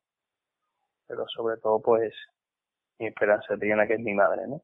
[1.07, 2.13] Pero sobre todo, pues,
[2.99, 4.63] mi esperanza de Triana que es mi madre, ¿no?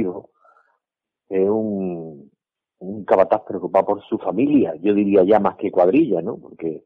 [0.00, 2.30] Es un,
[2.78, 6.36] un capataz preocupado por su familia, yo diría ya más que cuadrilla, ¿no?
[6.36, 6.84] Porque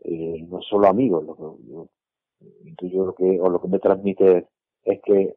[0.00, 1.36] eh, no solo amigos, lo
[2.76, 4.48] que, yo, lo que, o lo que me transmite
[4.84, 5.36] es que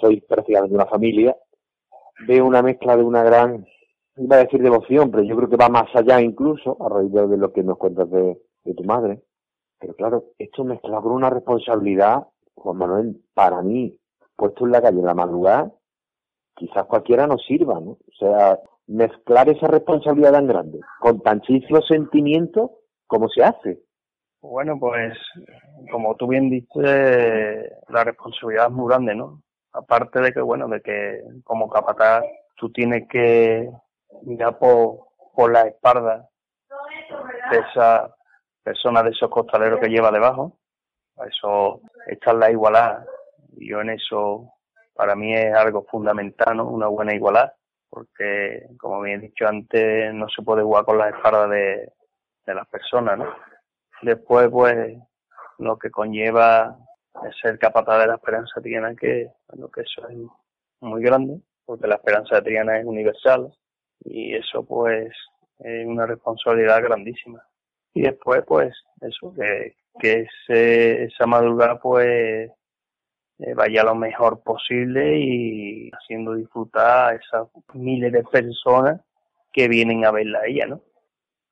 [0.00, 1.36] soy prácticamente una familia,
[2.26, 3.66] veo una mezcla de una gran,
[4.16, 7.36] iba a decir devoción, pero yo creo que va más allá incluso, a raíz de
[7.36, 9.22] lo que nos cuentas de, de tu madre.
[9.78, 13.96] Pero claro, esto mezclado con una responsabilidad, Juan Manuel, para mí,
[14.36, 15.72] puesto en la calle en la madrugada,
[16.58, 17.92] quizás cualquiera nos sirva, ¿no?
[17.92, 22.72] O sea, mezclar esa responsabilidad tan grande con tan chiflo sentimiento,
[23.06, 23.80] ¿cómo se hace?
[24.40, 25.16] Bueno, pues
[25.90, 29.42] como tú bien dices, la responsabilidad es muy grande, ¿no?
[29.72, 32.24] Aparte de que, bueno, de que como capataz
[32.56, 33.70] tú tienes que
[34.22, 36.28] mirar por, por la espalda
[37.50, 38.14] de esa
[38.62, 40.58] persona, de esos costaleros que lleva debajo.
[41.26, 43.04] Eso, esta es la igualdad.
[43.56, 44.52] Yo en eso,
[44.98, 46.64] para mí es algo fundamental, ¿no?
[46.64, 47.52] Una buena igualdad.
[47.88, 51.92] Porque, como bien he dicho antes, no se puede jugar con la espalda de,
[52.44, 53.32] de las personas, ¿no?
[54.02, 54.98] Después, pues,
[55.58, 56.76] lo que conlleva
[57.40, 60.18] ser capataz de la esperanza triana, que, bueno, que eso es
[60.80, 63.54] muy grande, porque la esperanza triana es universal
[64.00, 65.14] y eso, pues,
[65.60, 67.40] es una responsabilidad grandísima.
[67.94, 72.50] Y después, pues, eso, que, que ese, esa madrugada, pues,
[73.38, 79.00] eh, vaya lo mejor posible y haciendo disfrutar a esas miles de personas
[79.52, 80.82] que vienen a verla a ella, ¿no?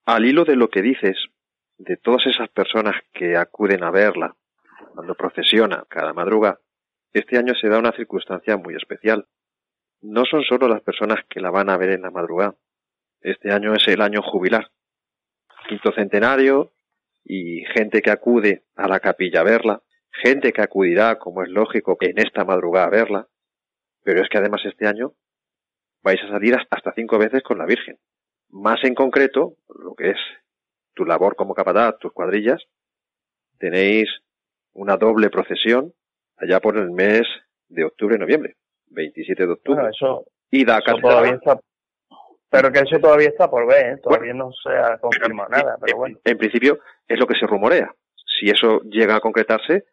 [0.05, 1.17] Al hilo de lo que dices,
[1.79, 4.35] de todas esas personas que acuden a verla
[4.95, 6.59] cuando procesiona cada madruga,
[7.13, 9.27] este año se da una circunstancia muy especial.
[10.03, 12.55] No son solo las personas que la van a ver en la madrugada.
[13.21, 14.71] Este año es el año jubilar.
[15.69, 16.73] Quinto centenario
[17.25, 19.83] y gente que acude a la capilla a verla,
[20.23, 23.27] gente que acudirá, como es lógico, en esta madrugada a verla,
[24.03, 25.13] pero es que además este año
[26.03, 27.99] vais a salir hasta cinco veces con la Virgen.
[28.51, 30.19] Más en concreto, lo que es
[30.95, 32.63] tu labor como capataz, tus cuadrillas,
[33.59, 34.09] tenéis
[34.73, 35.93] una doble procesión
[36.37, 37.23] allá por el mes
[37.69, 38.57] de octubre y noviembre,
[38.89, 39.81] 27 de octubre.
[39.81, 41.59] Bueno, eso, y da eso todavía está,
[42.51, 44.01] pero que eso todavía está por ver, ¿eh?
[44.03, 46.19] todavía no se ha confirmado nada, pero en- bueno.
[46.25, 47.93] En principio es lo que se rumorea.
[48.39, 49.85] Si eso llega a concretarse,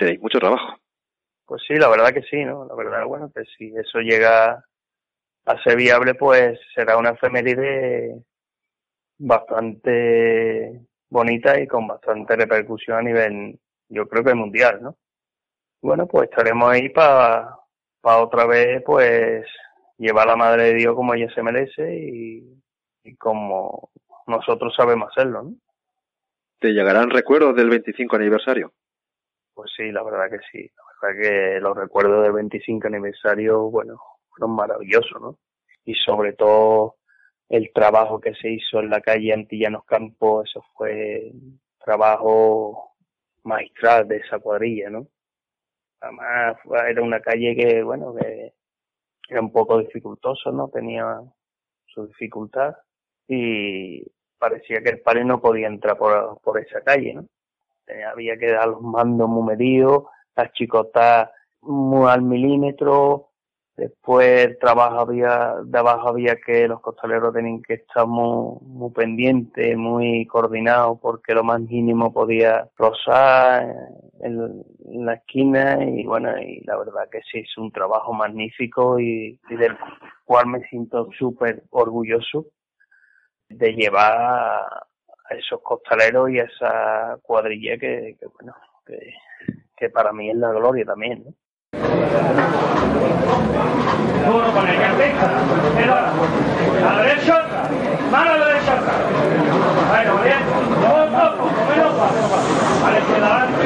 [0.00, 0.78] tenéis mucho trabajo.
[1.44, 2.64] Pues sí, la verdad que sí, ¿no?
[2.64, 4.64] La verdad, bueno, que si eso llega
[5.44, 8.22] a ser viable, pues será una efeméride
[9.18, 10.80] bastante
[11.10, 14.96] bonita y con bastante repercusión a nivel, yo creo que mundial, ¿no?
[15.82, 17.58] Bueno, pues estaremos ahí para
[18.02, 19.44] otra vez, pues,
[19.98, 22.62] llevar a la Madre de Dios como ella se merece y,
[23.04, 23.90] y como
[24.26, 25.54] nosotros sabemos hacerlo, ¿no?
[26.60, 28.72] ¿Te llegarán recuerdos del 25 aniversario?
[29.60, 30.70] Pues sí, la verdad que sí.
[30.74, 34.00] La verdad que los recuerdos del 25 aniversario, bueno,
[34.30, 35.36] fueron maravillosos, ¿no?
[35.84, 36.96] Y sobre todo
[37.50, 41.30] el trabajo que se hizo en la calle Antillanos Campos, eso fue
[41.84, 42.94] trabajo
[43.42, 45.08] magistral de esa cuadrilla, ¿no?
[46.00, 46.56] Además,
[46.88, 48.54] era una calle que, bueno, que
[49.28, 50.70] era un poco dificultoso, ¿no?
[50.70, 51.20] Tenía
[51.84, 52.76] su dificultad
[53.28, 54.06] y
[54.38, 57.26] parecía que el padre no podía entrar por, por esa calle, ¿no?
[57.86, 60.04] Eh, había que dar los mandos muy medidos,
[60.36, 61.30] las chicotas
[61.62, 63.30] muy al milímetro,
[63.80, 68.90] después el trabajo había, de abajo había que los costaleros tenían que estar muy, muy
[68.92, 73.66] pendientes, muy coordinados, porque lo más mínimo podía rozar
[74.20, 74.64] en,
[75.04, 79.56] la esquina y bueno, y la verdad que sí, es un trabajo magnífico y, y
[79.56, 79.76] del
[80.24, 82.46] cual me siento súper orgulloso
[83.48, 84.68] de llevar
[85.30, 88.54] a esos costaleros y esa cuadrilla que, que, bueno,
[88.84, 89.14] que,
[89.76, 91.34] que para mí es la gloria también, ¿no
[97.36, 97.68] otra,
[98.10, 98.92] mano a la derecha otra.
[99.88, 100.38] Bueno, bien,
[100.80, 102.12] dos poco, menos más.
[102.82, 103.64] Vale, izquierda adelante,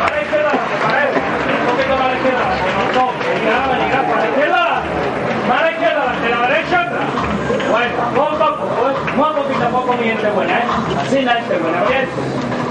[0.00, 1.10] vale, izquierda adelante, para él.
[1.56, 5.16] Un poquito más a la izquierda adelante, no, no, llegar, llegar, para la izquierda adelante.
[5.48, 7.02] Mano izquierda adelante, la derecha otra.
[7.70, 8.94] Bueno, poco a poco, ¿eh?
[9.16, 10.64] muy poquito a poco, mi gente buena, ¿eh?
[10.98, 12.08] Así la gente buena, bien.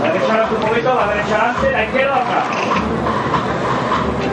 [0.01, 2.45] La derecha adelante un poquito, la derecha adelante, la izquierda atrás.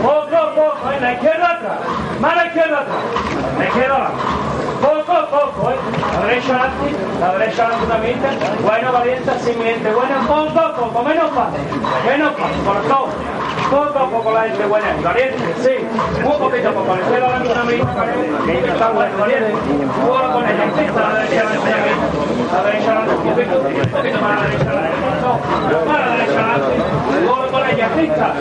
[0.03, 1.01] Poco, poco, ¿eh?
[1.01, 1.79] La izquierda atrás.
[2.21, 2.97] Más la izquierda atrás.
[3.59, 4.23] La izquierda adelante.
[4.83, 5.77] Poco, poco, ¿eh?
[6.13, 7.12] La derecha adelante.
[7.23, 8.19] La derecha adelante también.
[8.65, 10.27] Bueno, valiente, así, mi gente buena.
[10.27, 11.61] Poco, poco, menos fácil.
[12.05, 13.07] Menos fácil, por todo.
[13.71, 14.87] Poco a poco la gente buena.
[15.05, 15.71] Valiente, sí.
[16.21, 16.97] Muy poquito a poco.
[16.97, 17.87] La izquierda adelante también.
[17.95, 18.69] Valiente.
[18.69, 19.53] Está bueno, valiente.
[20.05, 21.97] Bueno, con el artista, la derecha adelante también.
[22.53, 23.55] La derecha adelante un poquito.
[23.61, 24.99] Un poquito más a la derecha adelante.
[25.23, 25.87] no.
[25.87, 26.75] Mano derecha adelante.
[27.29, 28.35] Gol con ella, pista.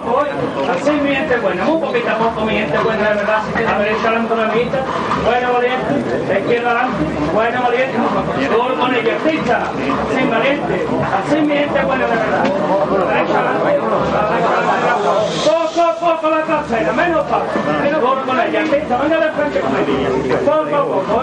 [0.00, 0.30] Poco, ¿eh?
[0.70, 3.42] Así mi gente buena, muy poquito a poco mi gente buena, de verdad.
[3.44, 4.80] A derecha adelante una mitad.
[5.24, 6.40] Bueno, valiente.
[6.40, 7.04] Izquierda adelante.
[7.34, 7.98] Bueno, valiente.
[8.56, 9.62] Gol con ella, pista.
[9.64, 10.86] Así valiente.
[11.18, 12.44] Así mi gente buena, de verdad.
[16.20, 17.46] Poco la trasera, menos paso.
[18.02, 18.98] Gol con ella, pista.
[18.98, 20.36] Venga de frente con ella.
[20.44, 21.22] Poco a poco.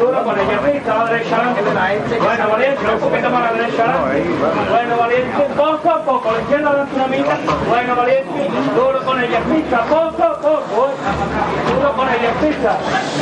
[0.00, 0.94] Duro con ella, pista.
[0.98, 2.18] La derecha adelante.
[2.18, 2.82] Bueno, valiente.
[2.94, 4.24] Un poquito más a la derecha adelante.
[4.70, 5.42] Bueno, valiente.
[5.56, 6.32] Poco a poco.
[6.32, 7.38] La izquierda adelante una mitad.
[7.68, 8.50] Bueno, valiente.
[8.74, 9.82] Duro con ella, pista.
[9.82, 11.76] Poco a poco, ¿eh?
[11.76, 12.76] Duro con ella, pista.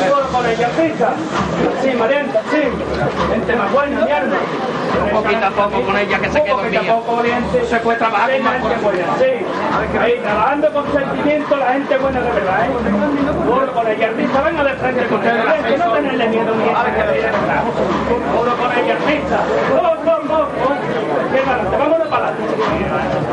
[0.09, 1.13] Duro con ella, pista.
[1.83, 2.63] Sí, valiente, sí.
[3.29, 4.37] Gente más buena, mi alma.
[5.12, 7.40] Poquito a poco con ella que se quedó Poquito a mía.
[7.68, 8.55] Se puede trabajar Sí, con más
[9.18, 9.30] Sí.
[9.99, 12.70] Ahí, trabajando con sentimiento, la gente buena de verdad, ¿eh?
[13.47, 14.43] Duro con ella, pista.
[14.43, 15.62] Venga de frente con ella.
[15.66, 16.64] Que no tenerle miedo ni.
[18.32, 19.38] Duro con ella, pista.
[19.70, 20.74] Poco a poco.
[21.24, 22.55] Izquierda adelante, vámonos para adelante.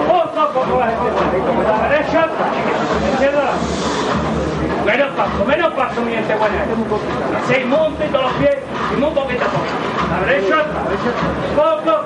[0.07, 1.78] Poco a poco la gente buena.
[1.78, 2.28] La derecha,
[3.14, 3.51] izquierda.
[4.86, 6.66] Menos paso, menos paso, mi gente buena.
[6.66, 8.57] Muy un poquito los pies
[8.93, 9.99] y muy poquito a poco.
[10.10, 10.57] La derecha,
[11.55, 12.01] poco a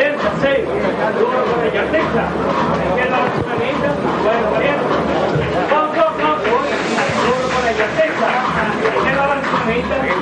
[0.00, 0.30] ella,
[1.80, 2.22] artista.
[2.86, 3.16] Izquierda la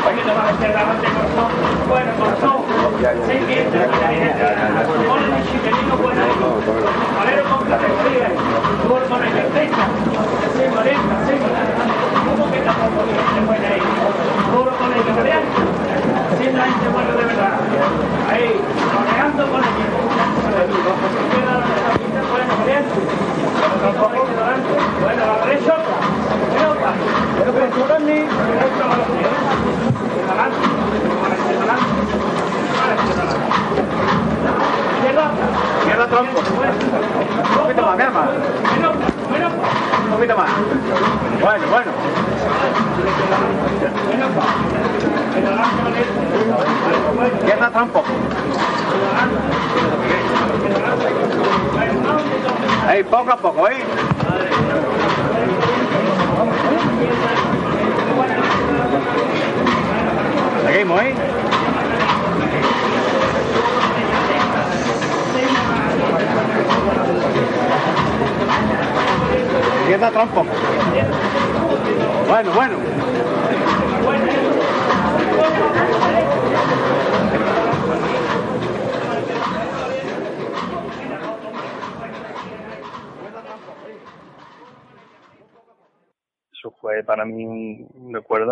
[0.02, 0.50] bueno, a la
[1.14, 1.50] corazón.
[1.88, 2.36] Bueno, con poquito
[13.48, 13.80] a.
[14.52, 16.17] Duro con ella, valiente.
[16.38, 17.58] Sí, la gente de verdad.
[18.30, 18.60] Ahí,
[18.94, 19.60] rodeando con.
[21.28, 22.96] Izquierda la chupamita, bueno, valiente.
[25.02, 25.87] Bueno, la derecha otra.
[25.87, 25.87] Pelota.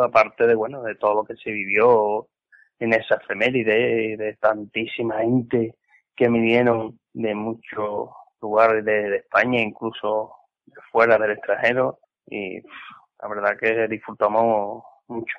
[0.07, 2.29] Aparte de bueno de todo lo que se vivió
[2.79, 5.75] en esa efeméride de tantísima gente
[6.15, 10.33] que vinieron de muchos lugares de, de España incluso
[10.67, 12.61] de fuera del extranjero y
[13.21, 15.37] la verdad que disfrutamos mucho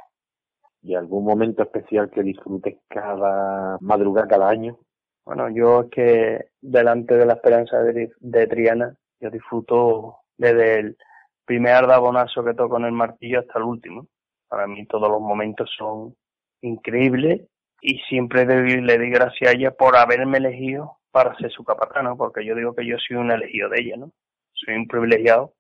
[0.82, 4.78] ¿Y algún momento especial que disfrutes cada madrugada, cada año?
[5.26, 10.98] Bueno, yo es que delante de la esperanza de, de Triana, yo disfruto desde el
[11.46, 14.08] primer ardabonazo que toco en el martillo hasta el último.
[14.48, 16.16] Para mí todos los momentos son
[16.62, 17.42] increíbles
[17.82, 22.46] y siempre le, doy gracias a ella por haberme elegido para ser su capatana, porque
[22.46, 24.12] yo digo que yo soy un elegido de ella, ¿no?
[24.54, 25.54] Soy un privilegiado.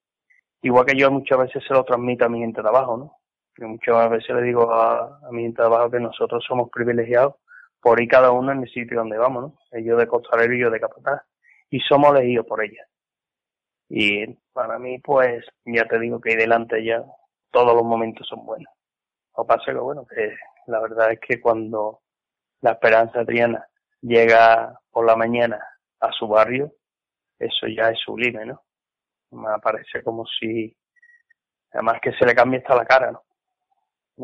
[0.61, 3.17] Igual que yo muchas veces se lo transmito a mi gente de abajo, ¿no?
[3.57, 7.35] Yo muchas veces le digo a, a mi gente de abajo que nosotros somos privilegiados
[7.81, 9.59] por ir cada uno en el sitio donde vamos, ¿no?
[9.71, 11.21] Ellos de costalero y yo de capataz.
[11.69, 12.85] Y somos elegidos por ella.
[13.89, 17.03] Y para mí, pues, ya te digo que delante ya
[17.51, 18.76] todos los momentos son buenos.
[19.37, 20.35] Que pasa que, bueno, que
[20.65, 22.01] la verdad es que cuando
[22.61, 23.67] la Esperanza Triana
[24.01, 25.63] llega por la mañana
[25.99, 26.73] a su barrio,
[27.37, 28.63] eso ya es sublime, ¿no?
[29.31, 30.75] Me parece como si,
[31.71, 33.23] además que se le cambia hasta la cara, ¿no?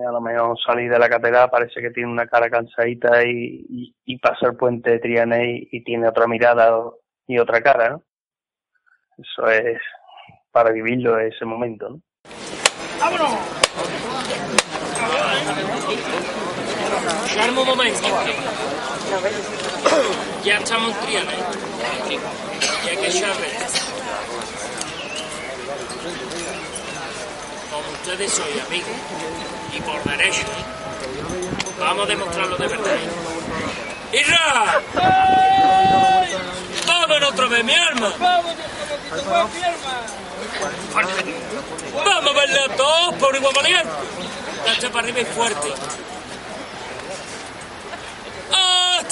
[0.08, 4.48] A lo mejor salir de la catedral parece que tiene una cara cansadita y, pasa
[4.48, 6.98] el puente de Triana y, tiene otra mirada o-
[7.28, 8.04] y otra cara, ¿no?
[9.20, 9.80] Eso es
[10.52, 12.02] para vivirlo ese momento, ¿no?
[17.36, 18.08] Calma un momento.
[20.44, 21.32] Ya estamos en Triana.
[22.86, 23.48] Y hay que echarle.
[27.72, 28.90] Como ustedes soy amigos,
[29.76, 30.66] y por derecho, ¿eh?
[31.80, 32.96] vamos a demostrarlo de verdad.
[32.96, 34.20] ¿eh?
[34.20, 34.82] ¡Irra!
[36.88, 37.74] ¡Vámonos otra vez, mi!
[40.92, 41.36] Fuerte.
[42.06, 43.90] ¡Vamos a verlo a todos por igual valiente!
[44.66, 45.74] Date para arriba y fuerte.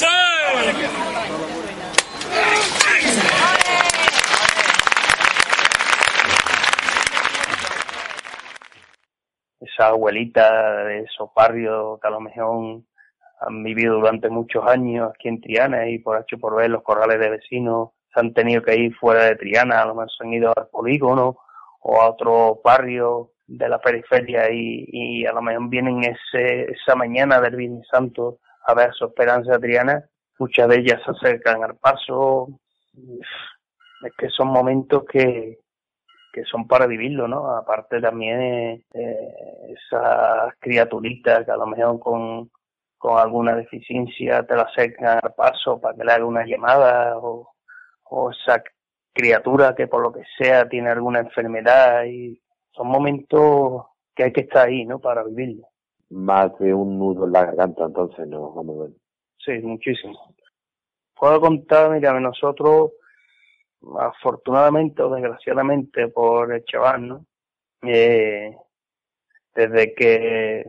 [0.02, 0.90] ¡Leche!
[9.60, 12.82] Esa abuelita de Soparrio, que a lo mejor
[13.42, 17.20] han vivido durante muchos años aquí en Triana y por H por B los corrales
[17.20, 20.34] de vecinos se han tenido que ir fuera de Triana, a lo mejor se han
[20.34, 21.38] ido al polígono
[21.82, 27.42] o a otro barrio de la periferia y, a lo mejor vienen ese, esa mañana
[27.42, 30.04] del Viernes Santo a ver su esperanza Triana,
[30.40, 32.48] muchas de ellas se acercan al paso,
[32.94, 35.60] es que son momentos que,
[36.34, 37.56] que son para vivirlo, ¿no?
[37.56, 39.36] Aparte también eh,
[39.70, 42.52] esas criaturitas que a lo mejor con,
[42.98, 47.54] con alguna deficiencia te la acercan al paso para que le haga una llamada o,
[48.04, 48.64] o esa
[49.14, 52.42] criatura que por lo que sea tiene alguna enfermedad y
[52.72, 53.86] son momentos
[54.16, 55.00] que hay que estar ahí, ¿no?
[55.00, 55.71] Para vivirlo.
[56.12, 58.52] Más de un nudo en la garganta, entonces, ¿no?
[58.52, 58.92] Vamos a ver.
[59.40, 60.36] Sí, muchísimo.
[61.16, 62.92] Puedo contar, mira, nosotros
[64.00, 67.26] afortunadamente o desgraciadamente por el chaval, ¿no?
[67.82, 68.56] Eh,
[69.56, 70.66] desde que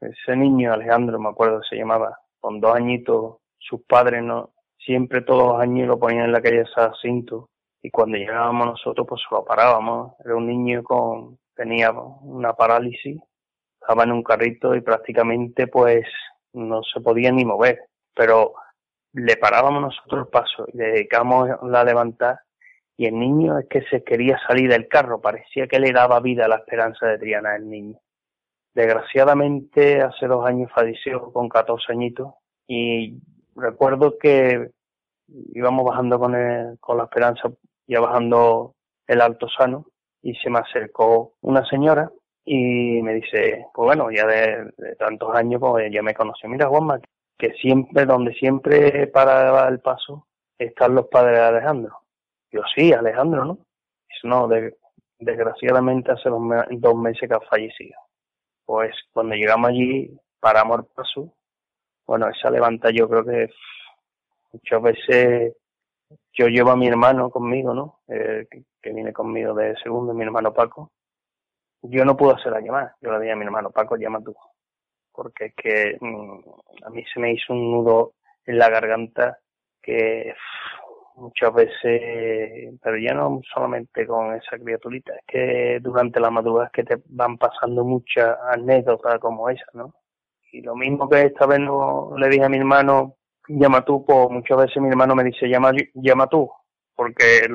[0.00, 4.52] ese niño, Alejandro, me acuerdo se llamaba, con dos añitos, sus padres no
[4.84, 7.50] siempre todos los años lo ponían en la calle Jacinto
[7.82, 10.14] y cuando llegábamos nosotros pues lo parábamos.
[10.24, 13.20] Era un niño con, tenía una parálisis,
[13.82, 16.06] estaba en un carrito y prácticamente pues
[16.52, 17.80] no se podía ni mover,
[18.14, 18.54] pero
[19.12, 22.40] le parábamos nosotros el paso y le dedicamos la levantar
[22.96, 26.44] y el niño es que se quería salir del carro, parecía que le daba vida
[26.44, 27.98] a la esperanza de Triana el niño.
[28.74, 32.34] Desgraciadamente hace dos años falleció con 14 añitos
[32.66, 33.18] y
[33.56, 34.70] recuerdo que
[35.28, 37.50] íbamos bajando con, el, con la esperanza,
[37.86, 38.74] ya bajando
[39.06, 39.86] el Alto Sano
[40.22, 42.10] y se me acercó una señora
[42.44, 47.00] y me dice, pues bueno, ya de, tantos años pues ya me conoció, mira Juanma,
[47.38, 50.26] que siempre, donde siempre para el paso,
[50.58, 51.98] están los padres de Alejandro.
[52.50, 53.58] Yo sí, Alejandro, ¿no?
[54.24, 54.48] No,
[55.18, 57.98] desgraciadamente hace dos, meses que ha fallecido.
[58.64, 61.34] Pues cuando llegamos allí, paramos el paso,
[62.06, 63.48] bueno, esa levanta yo creo que
[64.52, 65.56] muchas veces
[66.32, 68.00] yo llevo a mi hermano conmigo, ¿no?
[68.08, 70.90] Eh, que, viene conmigo de segundo, mi hermano Paco.
[71.82, 74.34] Yo no puedo hacer la llamada, yo le dije a mi hermano Paco, llama tú
[75.12, 76.40] porque es que mm,
[76.84, 78.14] a mí se me hizo un nudo
[78.46, 79.38] en la garganta
[79.80, 80.34] que
[81.16, 86.72] muchas veces, pero ya no solamente con esa criaturita, es que durante la madrugada es
[86.72, 89.94] que te van pasando muchas anécdotas como esa, ¿no?
[90.52, 93.16] Y lo mismo que esta vez no le dije a mi hermano,
[93.48, 96.50] llama tú, pues muchas veces mi hermano me dice, llama, llama tú,
[96.94, 97.46] porque,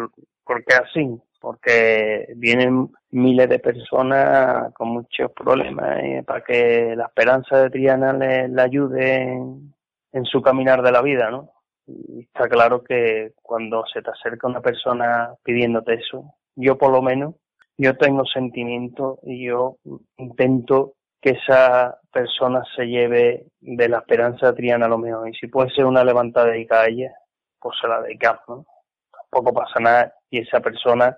[0.44, 7.62] porque así, porque vienen miles de personas con muchos problemas eh, para que la esperanza
[7.62, 11.52] de Triana le, ayude en, su caminar de la vida, ¿no?
[11.86, 17.02] Y está claro que cuando se te acerca una persona pidiéndote eso, yo por lo
[17.02, 17.36] menos,
[17.78, 19.78] yo tengo sentimiento y yo
[20.18, 25.30] intento que esa persona se lleve de la esperanza de Triana lo mejor.
[25.30, 27.12] Y si puede ser una levantada dedicada a ella,
[27.60, 28.66] pues se la dedicamos, ¿no?
[29.12, 31.18] Tampoco pasa nada y esa persona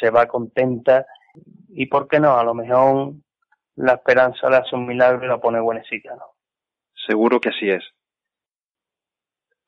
[0.00, 1.06] se va contenta
[1.68, 3.14] y por qué no, a lo mejor
[3.76, 6.34] la esperanza le hace un milagro y la pone buenecita, ¿no?
[7.06, 7.82] Seguro que así es.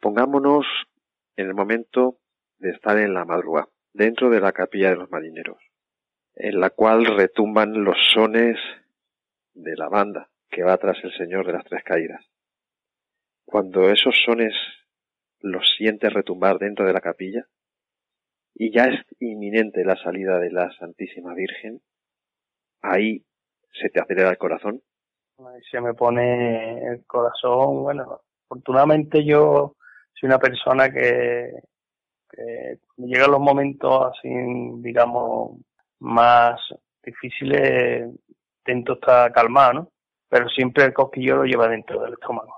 [0.01, 0.67] Pongámonos
[1.37, 2.19] en el momento
[2.59, 5.59] de estar en la madrugada, dentro de la capilla de los marineros,
[6.35, 8.59] en la cual retumban los sones
[9.55, 12.25] de la banda que va tras el Señor de las Tres Caídas.
[13.45, 14.55] Cuando esos sones
[15.41, 17.47] los sientes retumbar dentro de la capilla,
[18.55, 21.81] y ya es inminente la salida de la Santísima Virgen,
[22.83, 23.25] ahí
[23.73, 24.81] se te acelera el corazón.
[25.71, 29.75] Se me pone el corazón, bueno, afortunadamente yo
[30.13, 31.51] soy una persona que,
[32.31, 34.29] que llegan los momentos así,
[34.77, 35.59] digamos,
[35.99, 36.61] más
[37.03, 38.09] difíciles,
[38.61, 39.89] intento estar calmado, ¿no?
[40.29, 42.55] Pero siempre el cosquillo lo lleva dentro del estómago.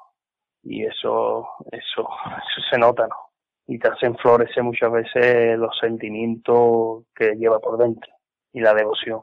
[0.62, 3.26] Y eso, eso, eso se nota, ¿no?
[3.66, 8.10] Y te hacen florecer muchas veces los sentimientos que lleva por dentro
[8.52, 9.20] y la devoción.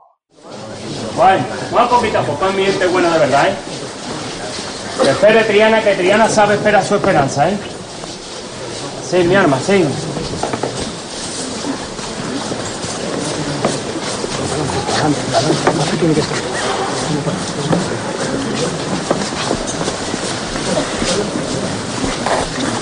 [1.16, 3.56] Bueno, una poquito a poco, mi gente buena de verdad, ¿eh?
[5.02, 7.58] Que espere Triana, que Triana sabe esperar su esperanza, ¿eh?
[9.04, 9.86] Sí, mi arma, sí.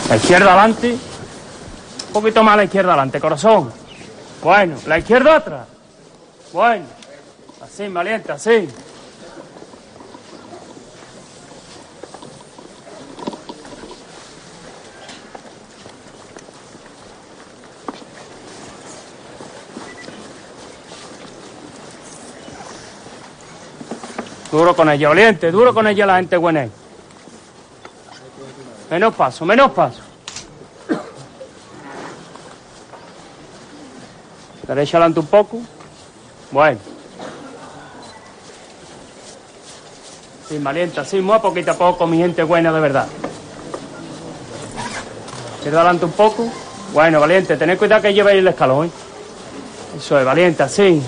[0.09, 1.10] La izquierda adelante.
[2.11, 3.71] Un poquito más a la izquierda adelante, corazón.
[4.43, 5.65] Bueno, la izquierda atrás.
[6.51, 6.83] Bueno,
[7.61, 8.67] así, valiente, así.
[24.51, 26.67] Duro con ella, valiente, duro con ella la gente buena.
[28.89, 30.10] Menos paso, menos paso.
[34.71, 35.59] Derecha adelante un poco.
[36.49, 36.79] Bueno.
[40.47, 43.05] Sin valiente, así muy a poquito a poco, mi gente buena de verdad.
[45.57, 46.47] Izquierda adelante un poco.
[46.93, 48.87] Bueno, valiente, tened cuidado que llevéis el escalón.
[48.87, 48.91] ¿eh?
[49.97, 51.01] Eso es, valiente, así.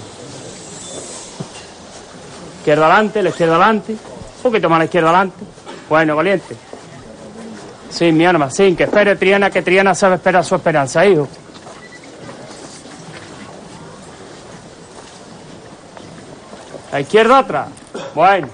[2.57, 3.93] Izquierda adelante, la izquierda adelante.
[3.93, 5.45] Un poquito más la izquierda adelante.
[5.87, 6.57] Bueno, valiente.
[7.89, 11.29] Sí, mi arma, sí, que espere Triana, que Triana sabe esperar su esperanza, hijo.
[16.93, 17.69] La izquierda atrás.
[18.13, 18.47] Bueno.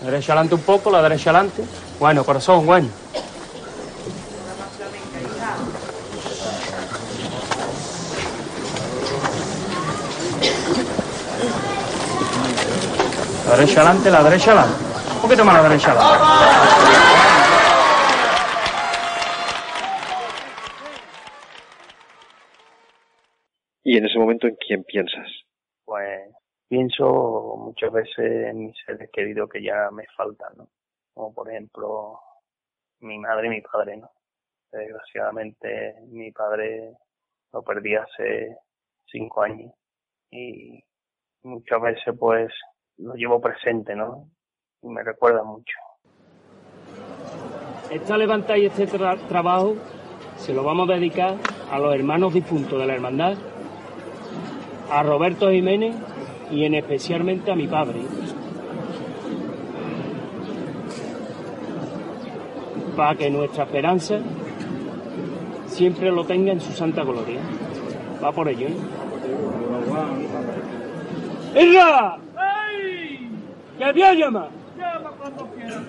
[0.00, 1.62] La derecha adelante un poco, la derecha adelante.
[1.98, 2.88] Bueno, corazón, bueno.
[13.46, 14.84] La derecha adelante, la derecha adelante.
[15.16, 16.99] Un poquito más la derecha adelante.
[23.90, 25.26] Y en ese momento, ¿en quién piensas?
[25.84, 26.30] Pues
[26.68, 30.68] pienso muchas veces en mis seres queridos que ya me faltan, ¿no?
[31.12, 32.20] Como por ejemplo
[33.00, 34.08] mi madre y mi padre, ¿no?
[34.70, 36.92] Desgraciadamente mi padre
[37.52, 38.58] lo perdí hace
[39.06, 39.72] cinco años
[40.30, 40.80] y
[41.42, 42.52] muchas veces pues
[42.98, 44.30] lo llevo presente, ¿no?
[44.82, 45.74] Y me recuerda mucho.
[47.90, 49.74] Esta levanta y este tra- trabajo
[50.36, 51.34] se lo vamos a dedicar
[51.72, 53.36] a los hermanos difuntos de la hermandad,
[54.90, 55.94] a Roberto Jiménez
[56.50, 58.00] y en especialmente a mi padre.
[62.96, 64.18] Para que nuestra esperanza
[65.66, 67.40] siempre lo tenga en su santa gloria.
[68.22, 68.76] Va por ello, ¿eh?
[71.54, 72.18] ¡Irra!
[72.76, 73.28] ¡Ey!
[73.78, 74.48] ¡Que bien llama!
[74.76, 75.80] Llama cuando quiera,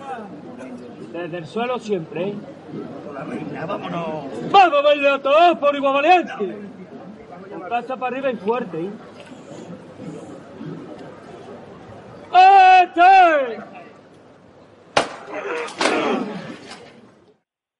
[1.11, 2.35] Desde el suelo siempre, ¿eh?
[3.67, 4.25] vámonos.
[4.51, 6.70] ¡Vamos a a todos por igual valiente!
[7.69, 8.91] Casa para arriba y fuerte, ¿eh?
[12.83, 13.61] ¡Este!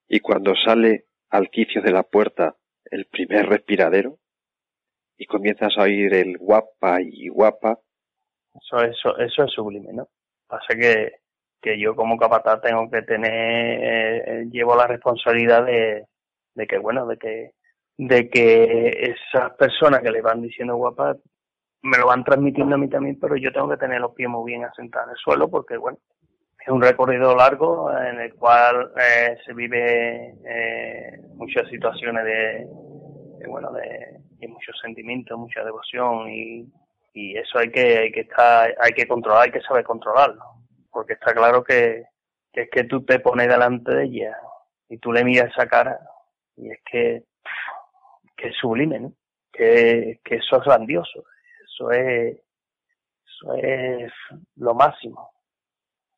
[0.08, 2.56] Y cuando sale al quicio de la puerta
[2.86, 4.18] el primer respiradero
[5.18, 7.80] y comienzas a oír el guapa y guapa,
[8.54, 10.10] Eso, eso, eso es sublime, ¿no?
[10.48, 11.14] Pasa que,
[11.62, 16.08] que yo como capataz tengo que tener, eh, llevo la responsabilidad de,
[16.56, 17.52] de que, bueno, de que,
[18.02, 21.18] de que esas personas que le van diciendo guapa
[21.84, 24.52] me lo van transmitiendo a mí también, pero yo tengo que tener los pies muy
[24.52, 26.00] bien asentados en el suelo porque, bueno,
[26.60, 32.68] es un recorrido largo en el cual eh, se vive eh, muchas situaciones de,
[33.38, 36.72] de, bueno, de, de muchos sentimientos, mucha devoción y,
[37.14, 40.44] y eso hay que hay que estar hay que controlar hay que saber controlarlo
[40.92, 42.06] porque está claro que,
[42.52, 44.38] que es que tú te pones delante de ella
[44.90, 46.00] y tú le miras esa cara
[46.58, 47.26] y es que
[48.42, 49.14] que es sublime ¿no?
[49.52, 51.24] que, que eso es grandioso
[51.64, 52.38] eso es
[53.26, 54.12] eso es
[54.56, 55.32] lo máximo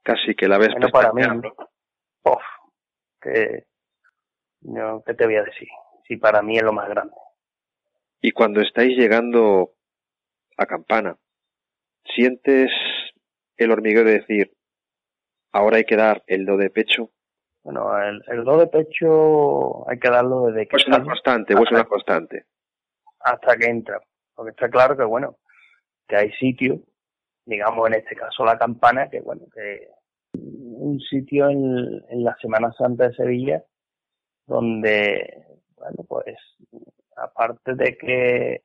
[0.03, 1.21] casi que la ves bueno para mí
[2.23, 2.43] uf,
[3.21, 3.65] que
[4.61, 5.67] no, qué te voy a decir
[6.07, 7.13] si para mí es lo más grande
[8.21, 9.73] Y cuando estáis llegando
[10.57, 11.17] a Campana,
[12.15, 12.71] ¿sientes
[13.57, 14.53] el hormigueo de decir,
[15.51, 17.09] ahora hay que dar el do de pecho?
[17.63, 21.71] Bueno, el, el do de pecho hay que darlo desde que Pues una constante, pues
[21.71, 22.45] una constante.
[23.19, 24.01] hasta que entra.
[24.35, 25.37] Porque está claro que, bueno,
[26.07, 26.79] que hay sitios,
[27.45, 29.87] digamos en este caso la campana, que bueno, que
[30.33, 33.63] un sitio en, en la Semana Santa de Sevilla
[34.45, 35.45] donde,
[35.77, 36.35] bueno, pues
[37.15, 38.63] aparte de que,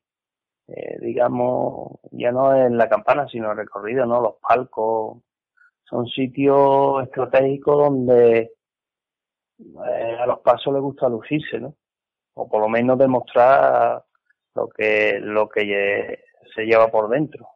[0.68, 4.20] eh, digamos, ya no en la campana, sino el recorrido, ¿no?
[4.20, 5.18] Los palcos,
[5.84, 8.52] son sitios estratégicos donde
[9.58, 11.74] eh, a los pasos les gusta lucirse, ¿no?
[12.34, 14.04] O por lo menos demostrar
[14.54, 16.20] lo que lo que
[16.54, 17.48] se lleva por dentro.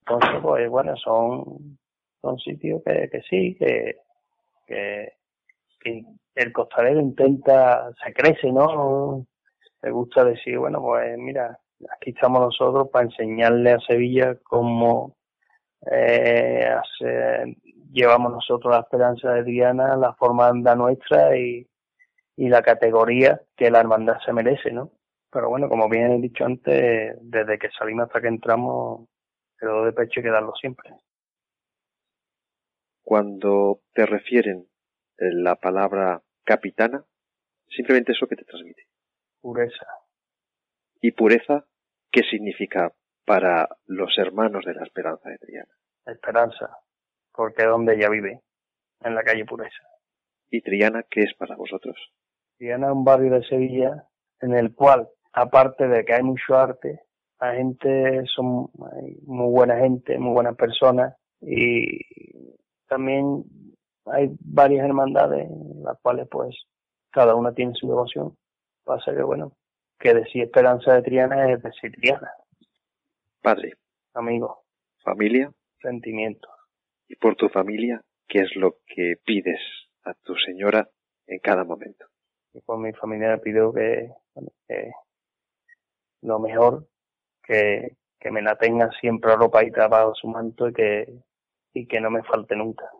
[0.00, 1.78] Entonces, pues bueno, son
[2.22, 3.96] son sitios que, que sí, que,
[4.66, 5.12] que,
[5.80, 9.26] que el costalero intenta, se crece, ¿no?
[9.82, 11.58] Le gusta decir, bueno, pues mira,
[11.96, 15.16] aquí estamos nosotros para enseñarle a Sevilla cómo
[15.90, 17.56] eh, hacer-
[17.90, 21.66] llevamos nosotros la esperanza de Diana, la forma de andar nuestra y,
[22.36, 24.92] y la categoría que la hermandad se merece, ¿no?
[25.30, 29.08] Pero bueno, como bien he dicho antes, desde que salimos hasta que entramos,
[29.60, 30.90] do de pecho hay que darlo siempre.
[33.02, 34.66] Cuando te refieren
[35.18, 37.04] eh, la palabra capitana,
[37.68, 38.86] simplemente eso que te transmite.
[39.40, 39.86] Pureza.
[41.00, 41.66] Y pureza,
[42.10, 42.92] qué significa
[43.24, 45.74] para los hermanos de la Esperanza de Triana.
[46.06, 46.78] Esperanza,
[47.38, 48.40] porque es donde ella vive,
[49.00, 49.84] en la calle Pureza.
[50.50, 51.96] ¿Y Triana qué es para vosotros?
[52.56, 54.08] Triana es un barrio de Sevilla
[54.40, 57.02] en el cual, aparte de que hay mucho arte,
[57.40, 62.00] la gente son muy buena gente, muy buenas personas y
[62.88, 63.44] también
[64.06, 66.56] hay varias hermandades en las cuales pues
[67.10, 68.36] cada una tiene su devoción.
[68.82, 69.52] Pasa que bueno,
[70.00, 72.32] que decir esperanza de Triana es decir Triana.
[73.40, 73.74] Padre,
[74.12, 74.64] Amigo,
[75.04, 76.57] familia, sentimientos.
[77.08, 79.60] Y por tu familia, ¿qué es lo que pides
[80.04, 80.88] a tu señora
[81.26, 82.06] en cada momento?
[82.52, 84.90] Y por mi familia le pido que, bueno, que
[86.22, 86.86] lo mejor,
[87.42, 91.06] que, que me la tenga siempre arropadita bajo su manto y que,
[91.72, 92.90] y que no me falte nunca.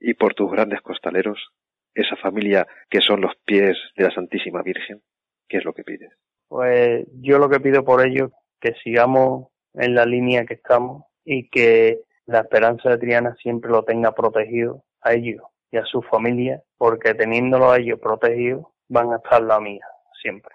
[0.00, 1.52] Y por tus grandes costaleros,
[1.94, 5.02] esa familia que son los pies de la Santísima Virgen,
[5.48, 6.12] ¿qué es lo que pides?
[6.48, 8.30] Pues yo lo que pido por ellos
[8.60, 13.82] que sigamos en la línea que estamos y que la esperanza de Triana siempre lo
[13.84, 19.16] tenga protegido a ellos y a su familia, porque teniéndolo a ellos protegidos van a
[19.16, 19.86] estar la mía
[20.22, 20.54] siempre.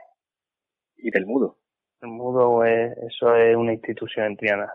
[0.98, 1.58] ¿Y del mudo?
[2.02, 4.74] El mudo es, eso es una institución en Triana.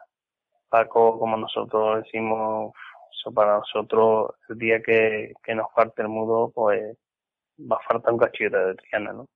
[0.69, 2.75] Paco, como nosotros decimos,
[3.11, 6.97] eso para nosotros, el día que, que nos falte el mudo, pues
[7.59, 9.27] va a faltar un cachito de Triana, ¿no?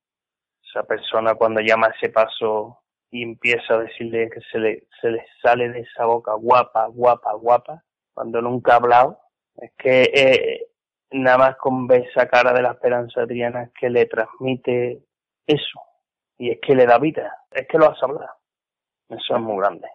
[0.62, 5.10] Esa persona cuando llama a ese paso y empieza a decirle que se le, se
[5.10, 7.82] le sale de esa boca guapa, guapa, guapa,
[8.12, 9.20] cuando nunca ha hablado,
[9.56, 10.66] es que eh,
[11.10, 15.02] nada más con ver esa cara de la esperanza Triana es que le transmite
[15.46, 15.80] eso.
[16.36, 18.30] Y es que le da vida, es que lo hace hablar.
[19.08, 19.88] Eso es muy grande.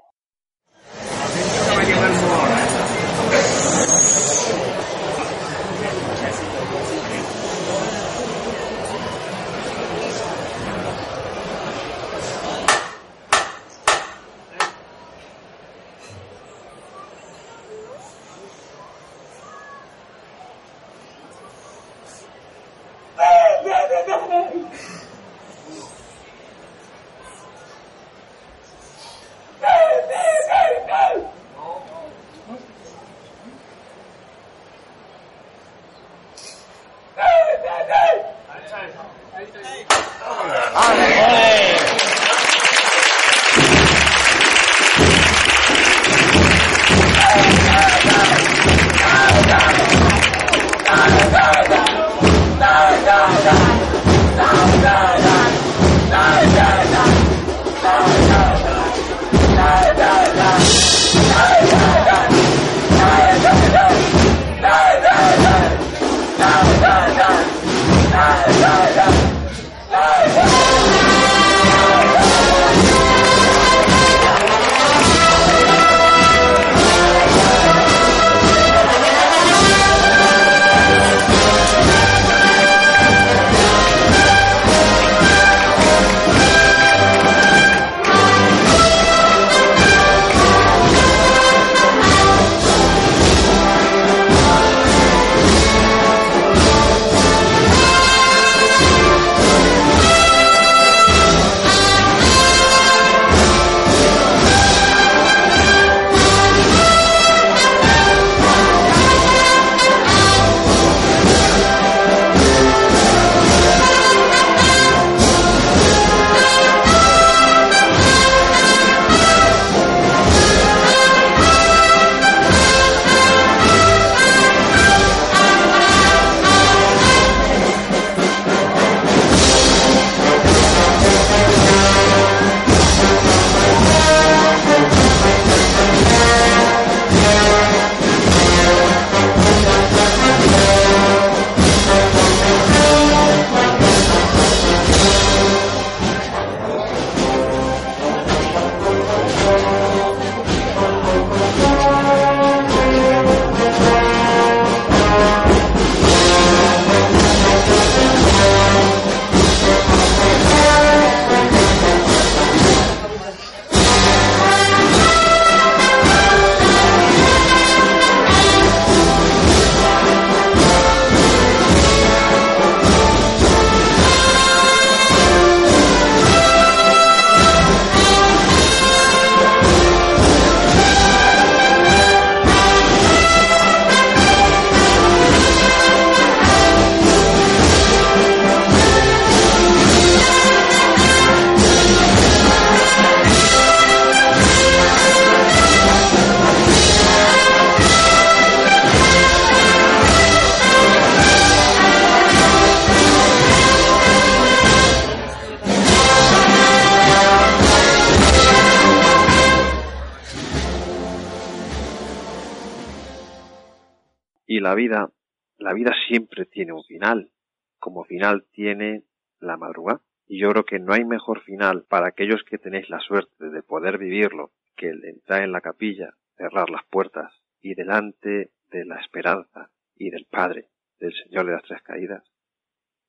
[220.73, 224.89] Que no hay mejor final para aquellos que tenéis la suerte de poder vivirlo que
[224.89, 227.31] el entrar en la capilla, cerrar las puertas
[227.61, 230.69] y delante de la esperanza y del Padre,
[230.99, 232.23] del Señor de las Tres Caídas,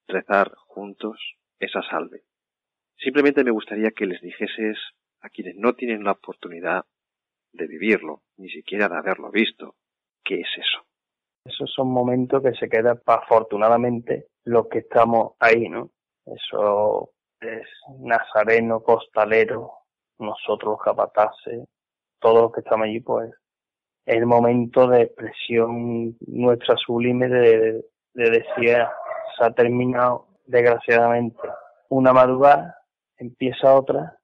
[0.06, 1.18] rezar juntos
[1.58, 2.24] esa salve.
[2.98, 4.76] Simplemente me gustaría que les dijeses
[5.22, 6.84] a quienes no tienen la oportunidad
[7.54, 9.76] de vivirlo, ni siquiera de haberlo visto,
[10.22, 10.84] ¿qué es eso?
[11.46, 15.92] Esos son momentos que se quedan, afortunadamente, los que estamos ahí, ¿no?
[16.26, 17.13] Eso
[17.44, 17.66] es
[17.98, 19.72] nazareno, costalero,
[20.18, 21.64] nosotros los capataces,
[22.20, 23.30] todos los que estamos allí, pues
[24.06, 27.84] es el momento de expresión nuestra sublime de,
[28.14, 28.76] de decir,
[29.36, 31.40] se ha terminado desgraciadamente
[31.88, 32.76] una madrugada,
[33.16, 34.18] empieza otra,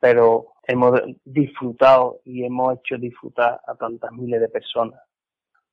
[0.00, 5.00] pero hemos disfrutado y hemos hecho disfrutar a tantas miles de personas.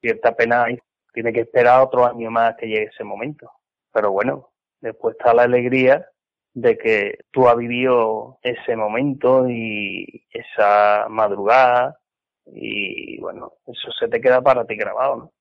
[0.01, 0.79] Cierta pena hay,
[1.13, 3.49] tiene que esperar otro año más que llegue ese momento.
[3.91, 4.49] Pero bueno,
[4.81, 6.05] después está la alegría
[6.53, 11.99] de que tú has vivido ese momento y esa madrugada
[12.45, 15.31] y bueno, eso se te queda para ti grabado, ¿no?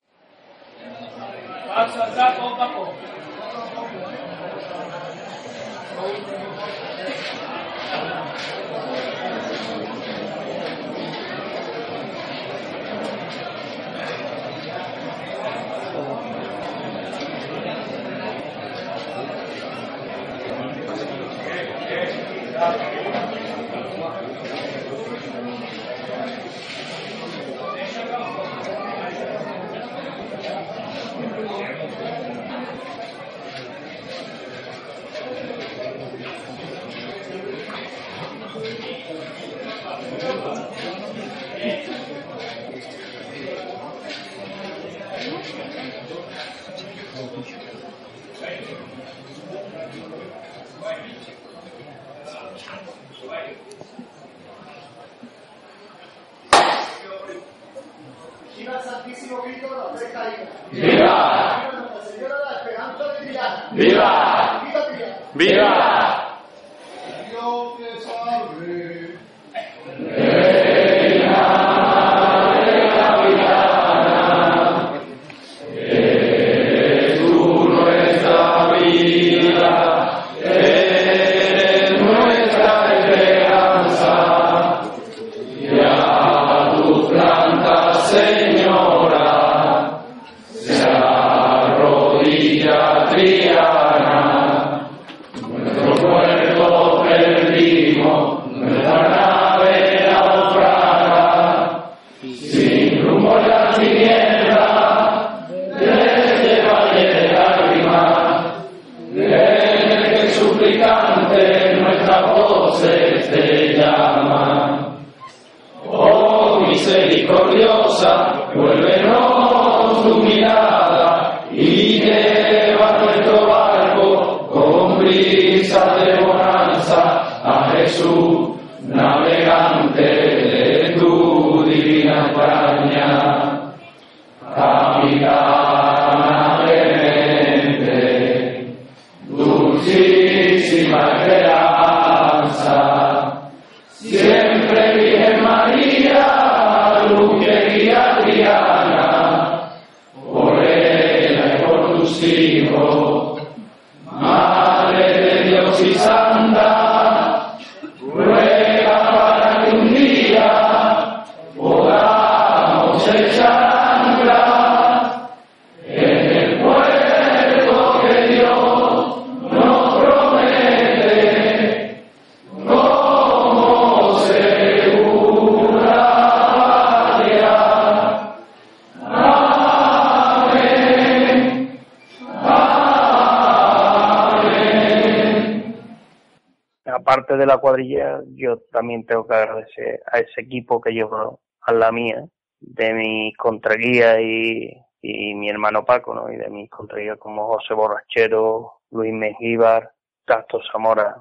[189.35, 192.25] Agradecer a ese equipo que llevo a la mía,
[192.61, 196.33] de mis contraguías y, mi hermano Paco, ¿no?
[196.33, 199.93] Y de mis contraguías como José Borrachero, Luis Mengíbar,
[200.25, 201.17] Castro Zamora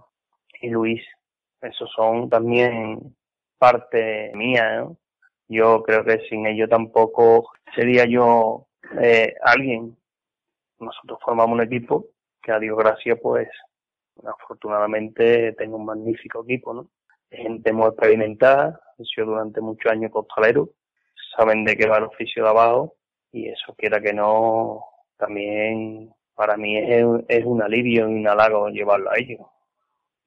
[0.62, 1.02] y Luis.
[1.62, 3.16] Esos son también
[3.58, 4.88] parte mía,
[5.48, 8.68] Yo creo que sin ello tampoco sería yo
[9.02, 9.98] eh, alguien.
[10.80, 12.06] Nosotros formamos un equipo
[12.42, 13.48] que a Dios gracias pues
[14.24, 16.88] afortunadamente tengo un magnífico equipo, ¿no?
[17.32, 20.70] Gente muy experimentada, he sido durante muchos años costalero,
[21.36, 22.96] saben de qué va el oficio de abajo
[23.32, 24.84] y eso quiera que no,
[25.18, 29.40] también para mí es, un alivio y un halago llevarlo a ellos.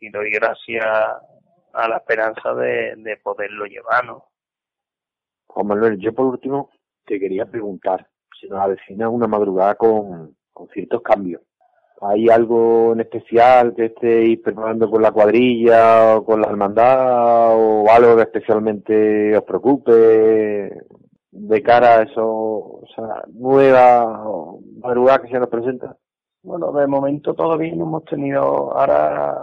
[0.00, 4.28] Y doy gracias a la esperanza de, de poderlo llevar, ¿no?
[5.46, 6.70] Juan Manuel, yo por último
[7.04, 8.08] te quería preguntar,
[8.40, 10.36] si nos avecina una madrugada con
[10.72, 11.42] ciertos cambios.
[12.06, 17.90] ¿Hay algo en especial que estéis preparando con la cuadrilla o con la hermandad o
[17.90, 20.70] algo que especialmente os preocupe
[21.30, 24.22] de cara a eso, o sea, nueva
[24.82, 25.96] madrugada que se nos presenta?
[26.42, 28.42] Bueno, de momento todavía no hemos tenido,
[28.78, 29.34] ahora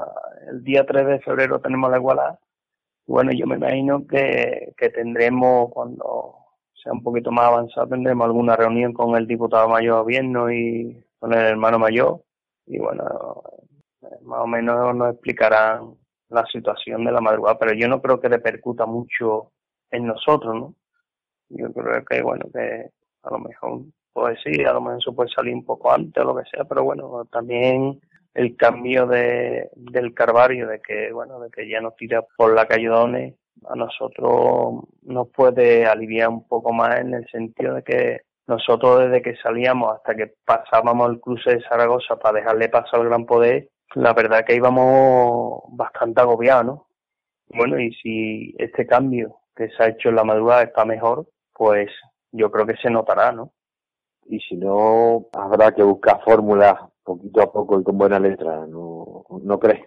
[0.51, 2.39] el día 3 de febrero tenemos la igualdad.
[3.07, 6.35] Bueno, yo me imagino que, que tendremos, cuando
[6.75, 11.03] sea un poquito más avanzado, tendremos alguna reunión con el diputado mayor de gobierno y
[11.19, 12.21] con el hermano mayor.
[12.65, 13.43] Y bueno,
[14.23, 15.95] más o menos nos explicarán
[16.29, 19.51] la situación de la madrugada, pero yo no creo que repercuta mucho
[19.91, 20.75] en nosotros, ¿no?
[21.49, 22.89] Yo creo que, bueno, que
[23.23, 23.81] a lo mejor,
[24.13, 26.63] puede sí, a lo mejor eso puede salir un poco antes o lo que sea,
[26.63, 27.99] pero bueno, también
[28.33, 32.65] el cambio de, del Carvario, de que, bueno, de que ya nos tira por la
[32.65, 33.35] calle Dones,
[33.67, 38.21] a nosotros nos puede aliviar un poco más en el sentido de que
[38.51, 43.05] nosotros desde que salíamos hasta que pasábamos el cruce de Zaragoza para dejarle paso al
[43.05, 46.87] Gran Poder, la verdad que íbamos bastante agobiados, ¿no?
[47.53, 51.89] Bueno, y si este cambio que se ha hecho en la madrugada está mejor, pues
[52.31, 53.51] yo creo que se notará, ¿no?
[54.25, 59.25] Y si no, habrá que buscar fórmulas poquito a poco y con buena letra, ¿no,
[59.43, 59.85] no crees?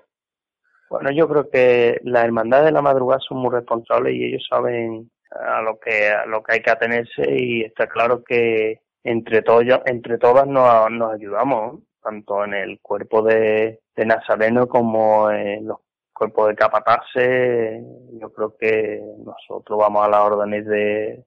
[0.90, 5.10] Bueno, yo creo que las hermandades de la madrugada son muy responsables y ellos saben
[5.30, 9.64] a lo que a lo que hay que atenerse y está claro que entre todos
[9.86, 15.78] entre todas nos, nos ayudamos tanto en el cuerpo de, de Nazareno como en los
[16.12, 17.82] cuerpos de capataces
[18.20, 21.24] yo creo que nosotros vamos a las órdenes de,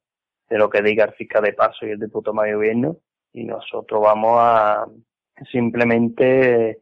[0.49, 2.97] de lo que diga el fiscal de paso y el diputado mayor gobierno
[3.33, 4.85] y nosotros vamos a
[5.51, 6.81] simplemente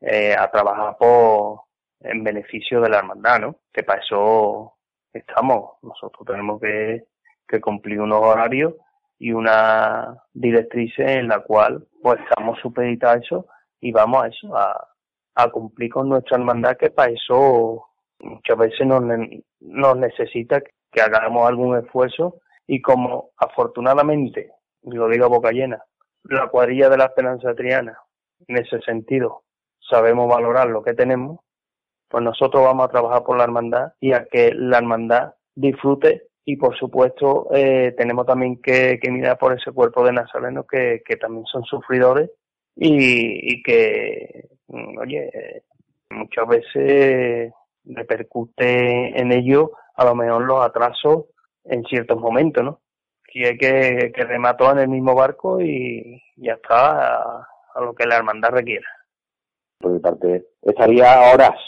[0.00, 1.60] eh, a trabajar por
[2.00, 3.56] en beneficio de la hermandad, ¿no?
[3.72, 4.73] Que para eso
[5.14, 5.72] estamos.
[5.82, 7.04] Nosotros tenemos que,
[7.46, 8.74] que cumplir unos horarios
[9.18, 13.46] y una directriz en la cual pues estamos supeditados a eso
[13.80, 17.86] y vamos a eso, a, cumplir con nuestra hermandad que para eso
[18.20, 19.02] muchas veces nos,
[19.60, 25.82] nos necesita que hagamos algún esfuerzo y como afortunadamente, lo digo a boca llena,
[26.24, 27.98] la cuadrilla de la Esperanza Triana,
[28.46, 29.42] en ese sentido,
[29.80, 31.40] sabemos valorar lo que tenemos,
[32.14, 36.54] pues nosotros vamos a trabajar por la hermandad y a que la hermandad disfrute y
[36.54, 41.44] por supuesto eh, tenemos también que, mirar por ese cuerpo de nazarenos que, que también
[41.46, 42.30] son sufridores
[42.76, 45.64] y, y que, mm, oye,
[46.10, 47.52] muchas veces
[47.84, 51.24] repercute en ello a lo mejor los atrasos
[51.64, 52.80] en ciertos momentos, ¿no?
[53.32, 57.92] Y hay que, que remató en el mismo barco y ya está a, a lo
[57.92, 58.86] que la hermandad requiera.
[59.80, 61.58] Por mi parte, estaría horas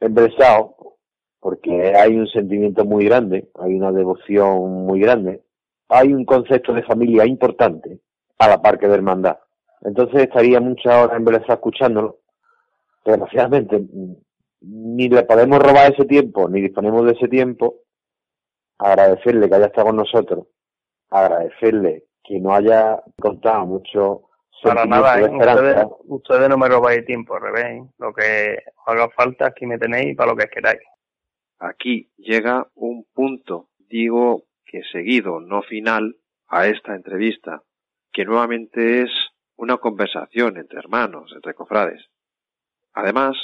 [0.00, 0.76] embresado
[1.40, 5.42] porque hay un sentimiento muy grande, hay una devoción muy grande,
[5.88, 8.00] hay un concepto de familia importante
[8.38, 9.38] a la par que de hermandad.
[9.82, 12.18] Entonces estaría muchas horas embelesado escuchándolo.
[13.04, 13.82] Desgraciadamente,
[14.60, 17.76] ni le podemos robar ese tiempo, ni disponemos de ese tiempo.
[18.78, 20.46] Agradecerle que haya estado con nosotros,
[21.10, 24.29] agradecerle que no haya contado mucho
[24.62, 25.30] para nada, ¿eh?
[25.30, 27.64] ustedes, ustedes, no me robáis tiempo, al revés.
[27.66, 27.90] ¿eh?
[27.98, 30.80] Lo que haga falta, aquí me tenéis para lo que queráis.
[31.58, 36.16] Aquí llega un punto, digo que seguido, no final,
[36.48, 37.62] a esta entrevista,
[38.12, 39.10] que nuevamente es
[39.56, 42.02] una conversación entre hermanos, entre cofrades.
[42.92, 43.36] Además,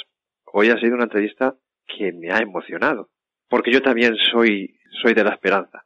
[0.45, 3.09] hoy ha sido una entrevista que me ha emocionado,
[3.49, 5.85] porque yo también soy, soy de la esperanza.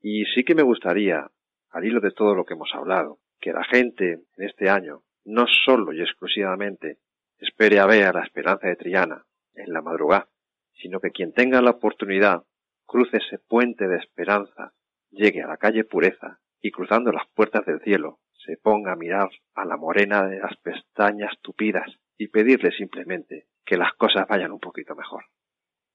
[0.00, 1.26] Y sí que me gustaría,
[1.70, 5.44] al hilo de todo lo que hemos hablado, que la gente en este año no
[5.66, 7.00] solo y exclusivamente
[7.36, 10.30] espere a ver a la esperanza de Triana en la madrugada,
[10.72, 12.44] sino que quien tenga la oportunidad
[12.86, 14.72] cruce ese puente de esperanza,
[15.10, 19.28] llegue a la calle Pureza y cruzando las puertas del cielo se ponga a mirar
[19.54, 24.60] a la morena de las pestañas tupidas y pedirle simplemente que las cosas vayan un
[24.60, 25.22] poquito mejor.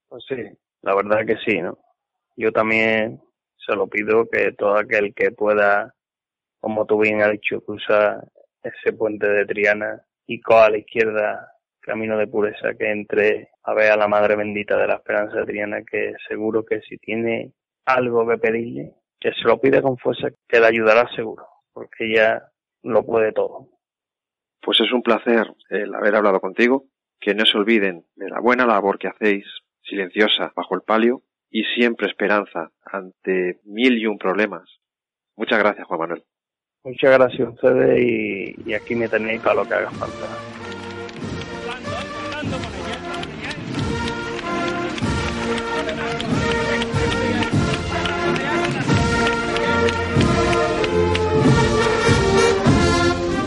[0.08, 0.36] Pues sí,
[0.82, 1.78] la verdad que sí, ¿no?
[2.36, 3.20] Yo también
[3.56, 5.96] se lo pido que todo aquel que pueda
[6.60, 8.22] como tú bien has dicho, cruza
[8.62, 11.50] ese puente de Triana y coja a la izquierda
[11.80, 15.46] camino de pureza que entre a ver a la Madre Bendita de la Esperanza de
[15.46, 17.52] Triana, que seguro que si tiene
[17.86, 22.50] algo que pedirle, que se lo pide con fuerza, que le ayudará seguro, porque ella
[22.82, 23.68] lo puede todo.
[24.60, 26.84] Pues es un placer el haber hablado contigo,
[27.18, 29.46] que no se olviden de la buena labor que hacéis,
[29.82, 34.68] silenciosa bajo el palio, y siempre esperanza ante mil y un problemas.
[35.36, 36.24] Muchas gracias, Juan Manuel.
[36.82, 40.16] Muchas gracias a ustedes y, y aquí me tenéis para lo que haga falta.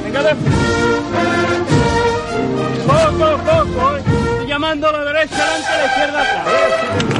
[0.04, 0.36] Venga, de...
[2.86, 4.04] Poco, poco, eh.
[4.06, 7.12] Estoy llamando a la derecha adelante, a la izquierda atrás.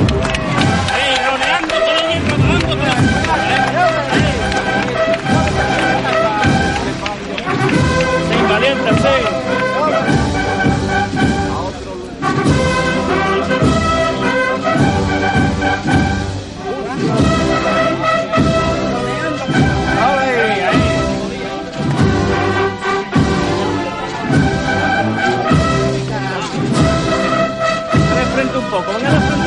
[28.74, 29.44] Poco, venga un poco.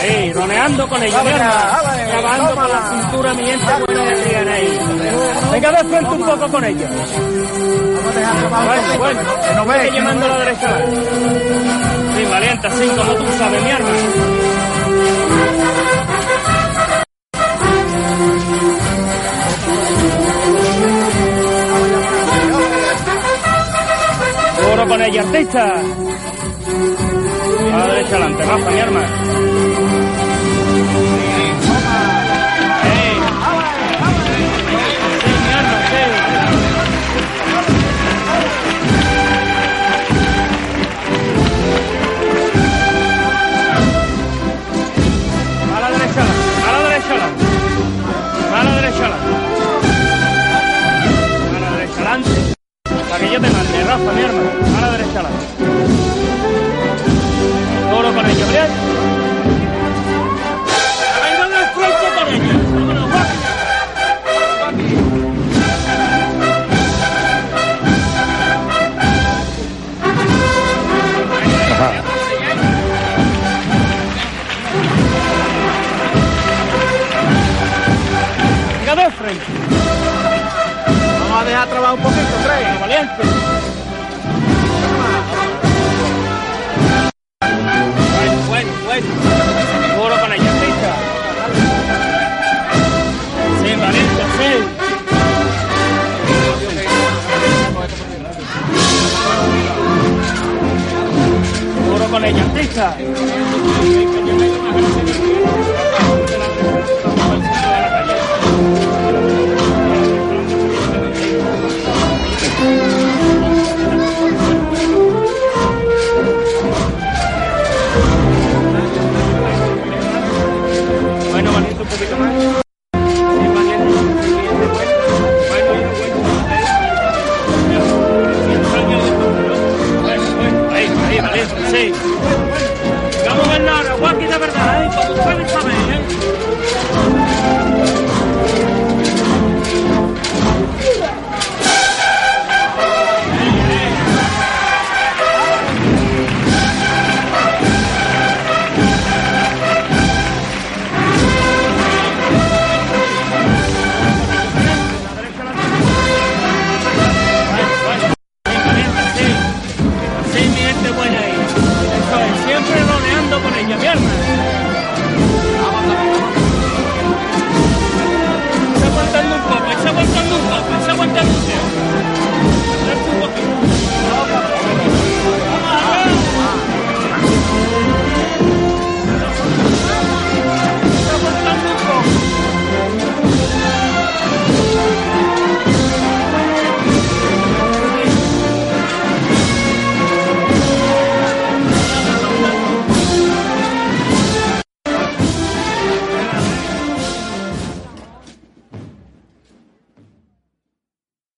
[0.00, 1.80] Ahí, roneando con ella, mierda.
[2.08, 4.78] Grabando con la cintura mi gente de Triana ahí.
[5.52, 6.88] Venga de frente un poco con ella.
[8.66, 10.78] Bueno, bueno, que no ve, llamando a la derecha.
[12.16, 14.39] Sí, valiente, así como tú sabes, mi.
[24.90, 25.72] Con ella, artista.
[27.72, 29.59] A la derecha adelante, Rafa, mi arma.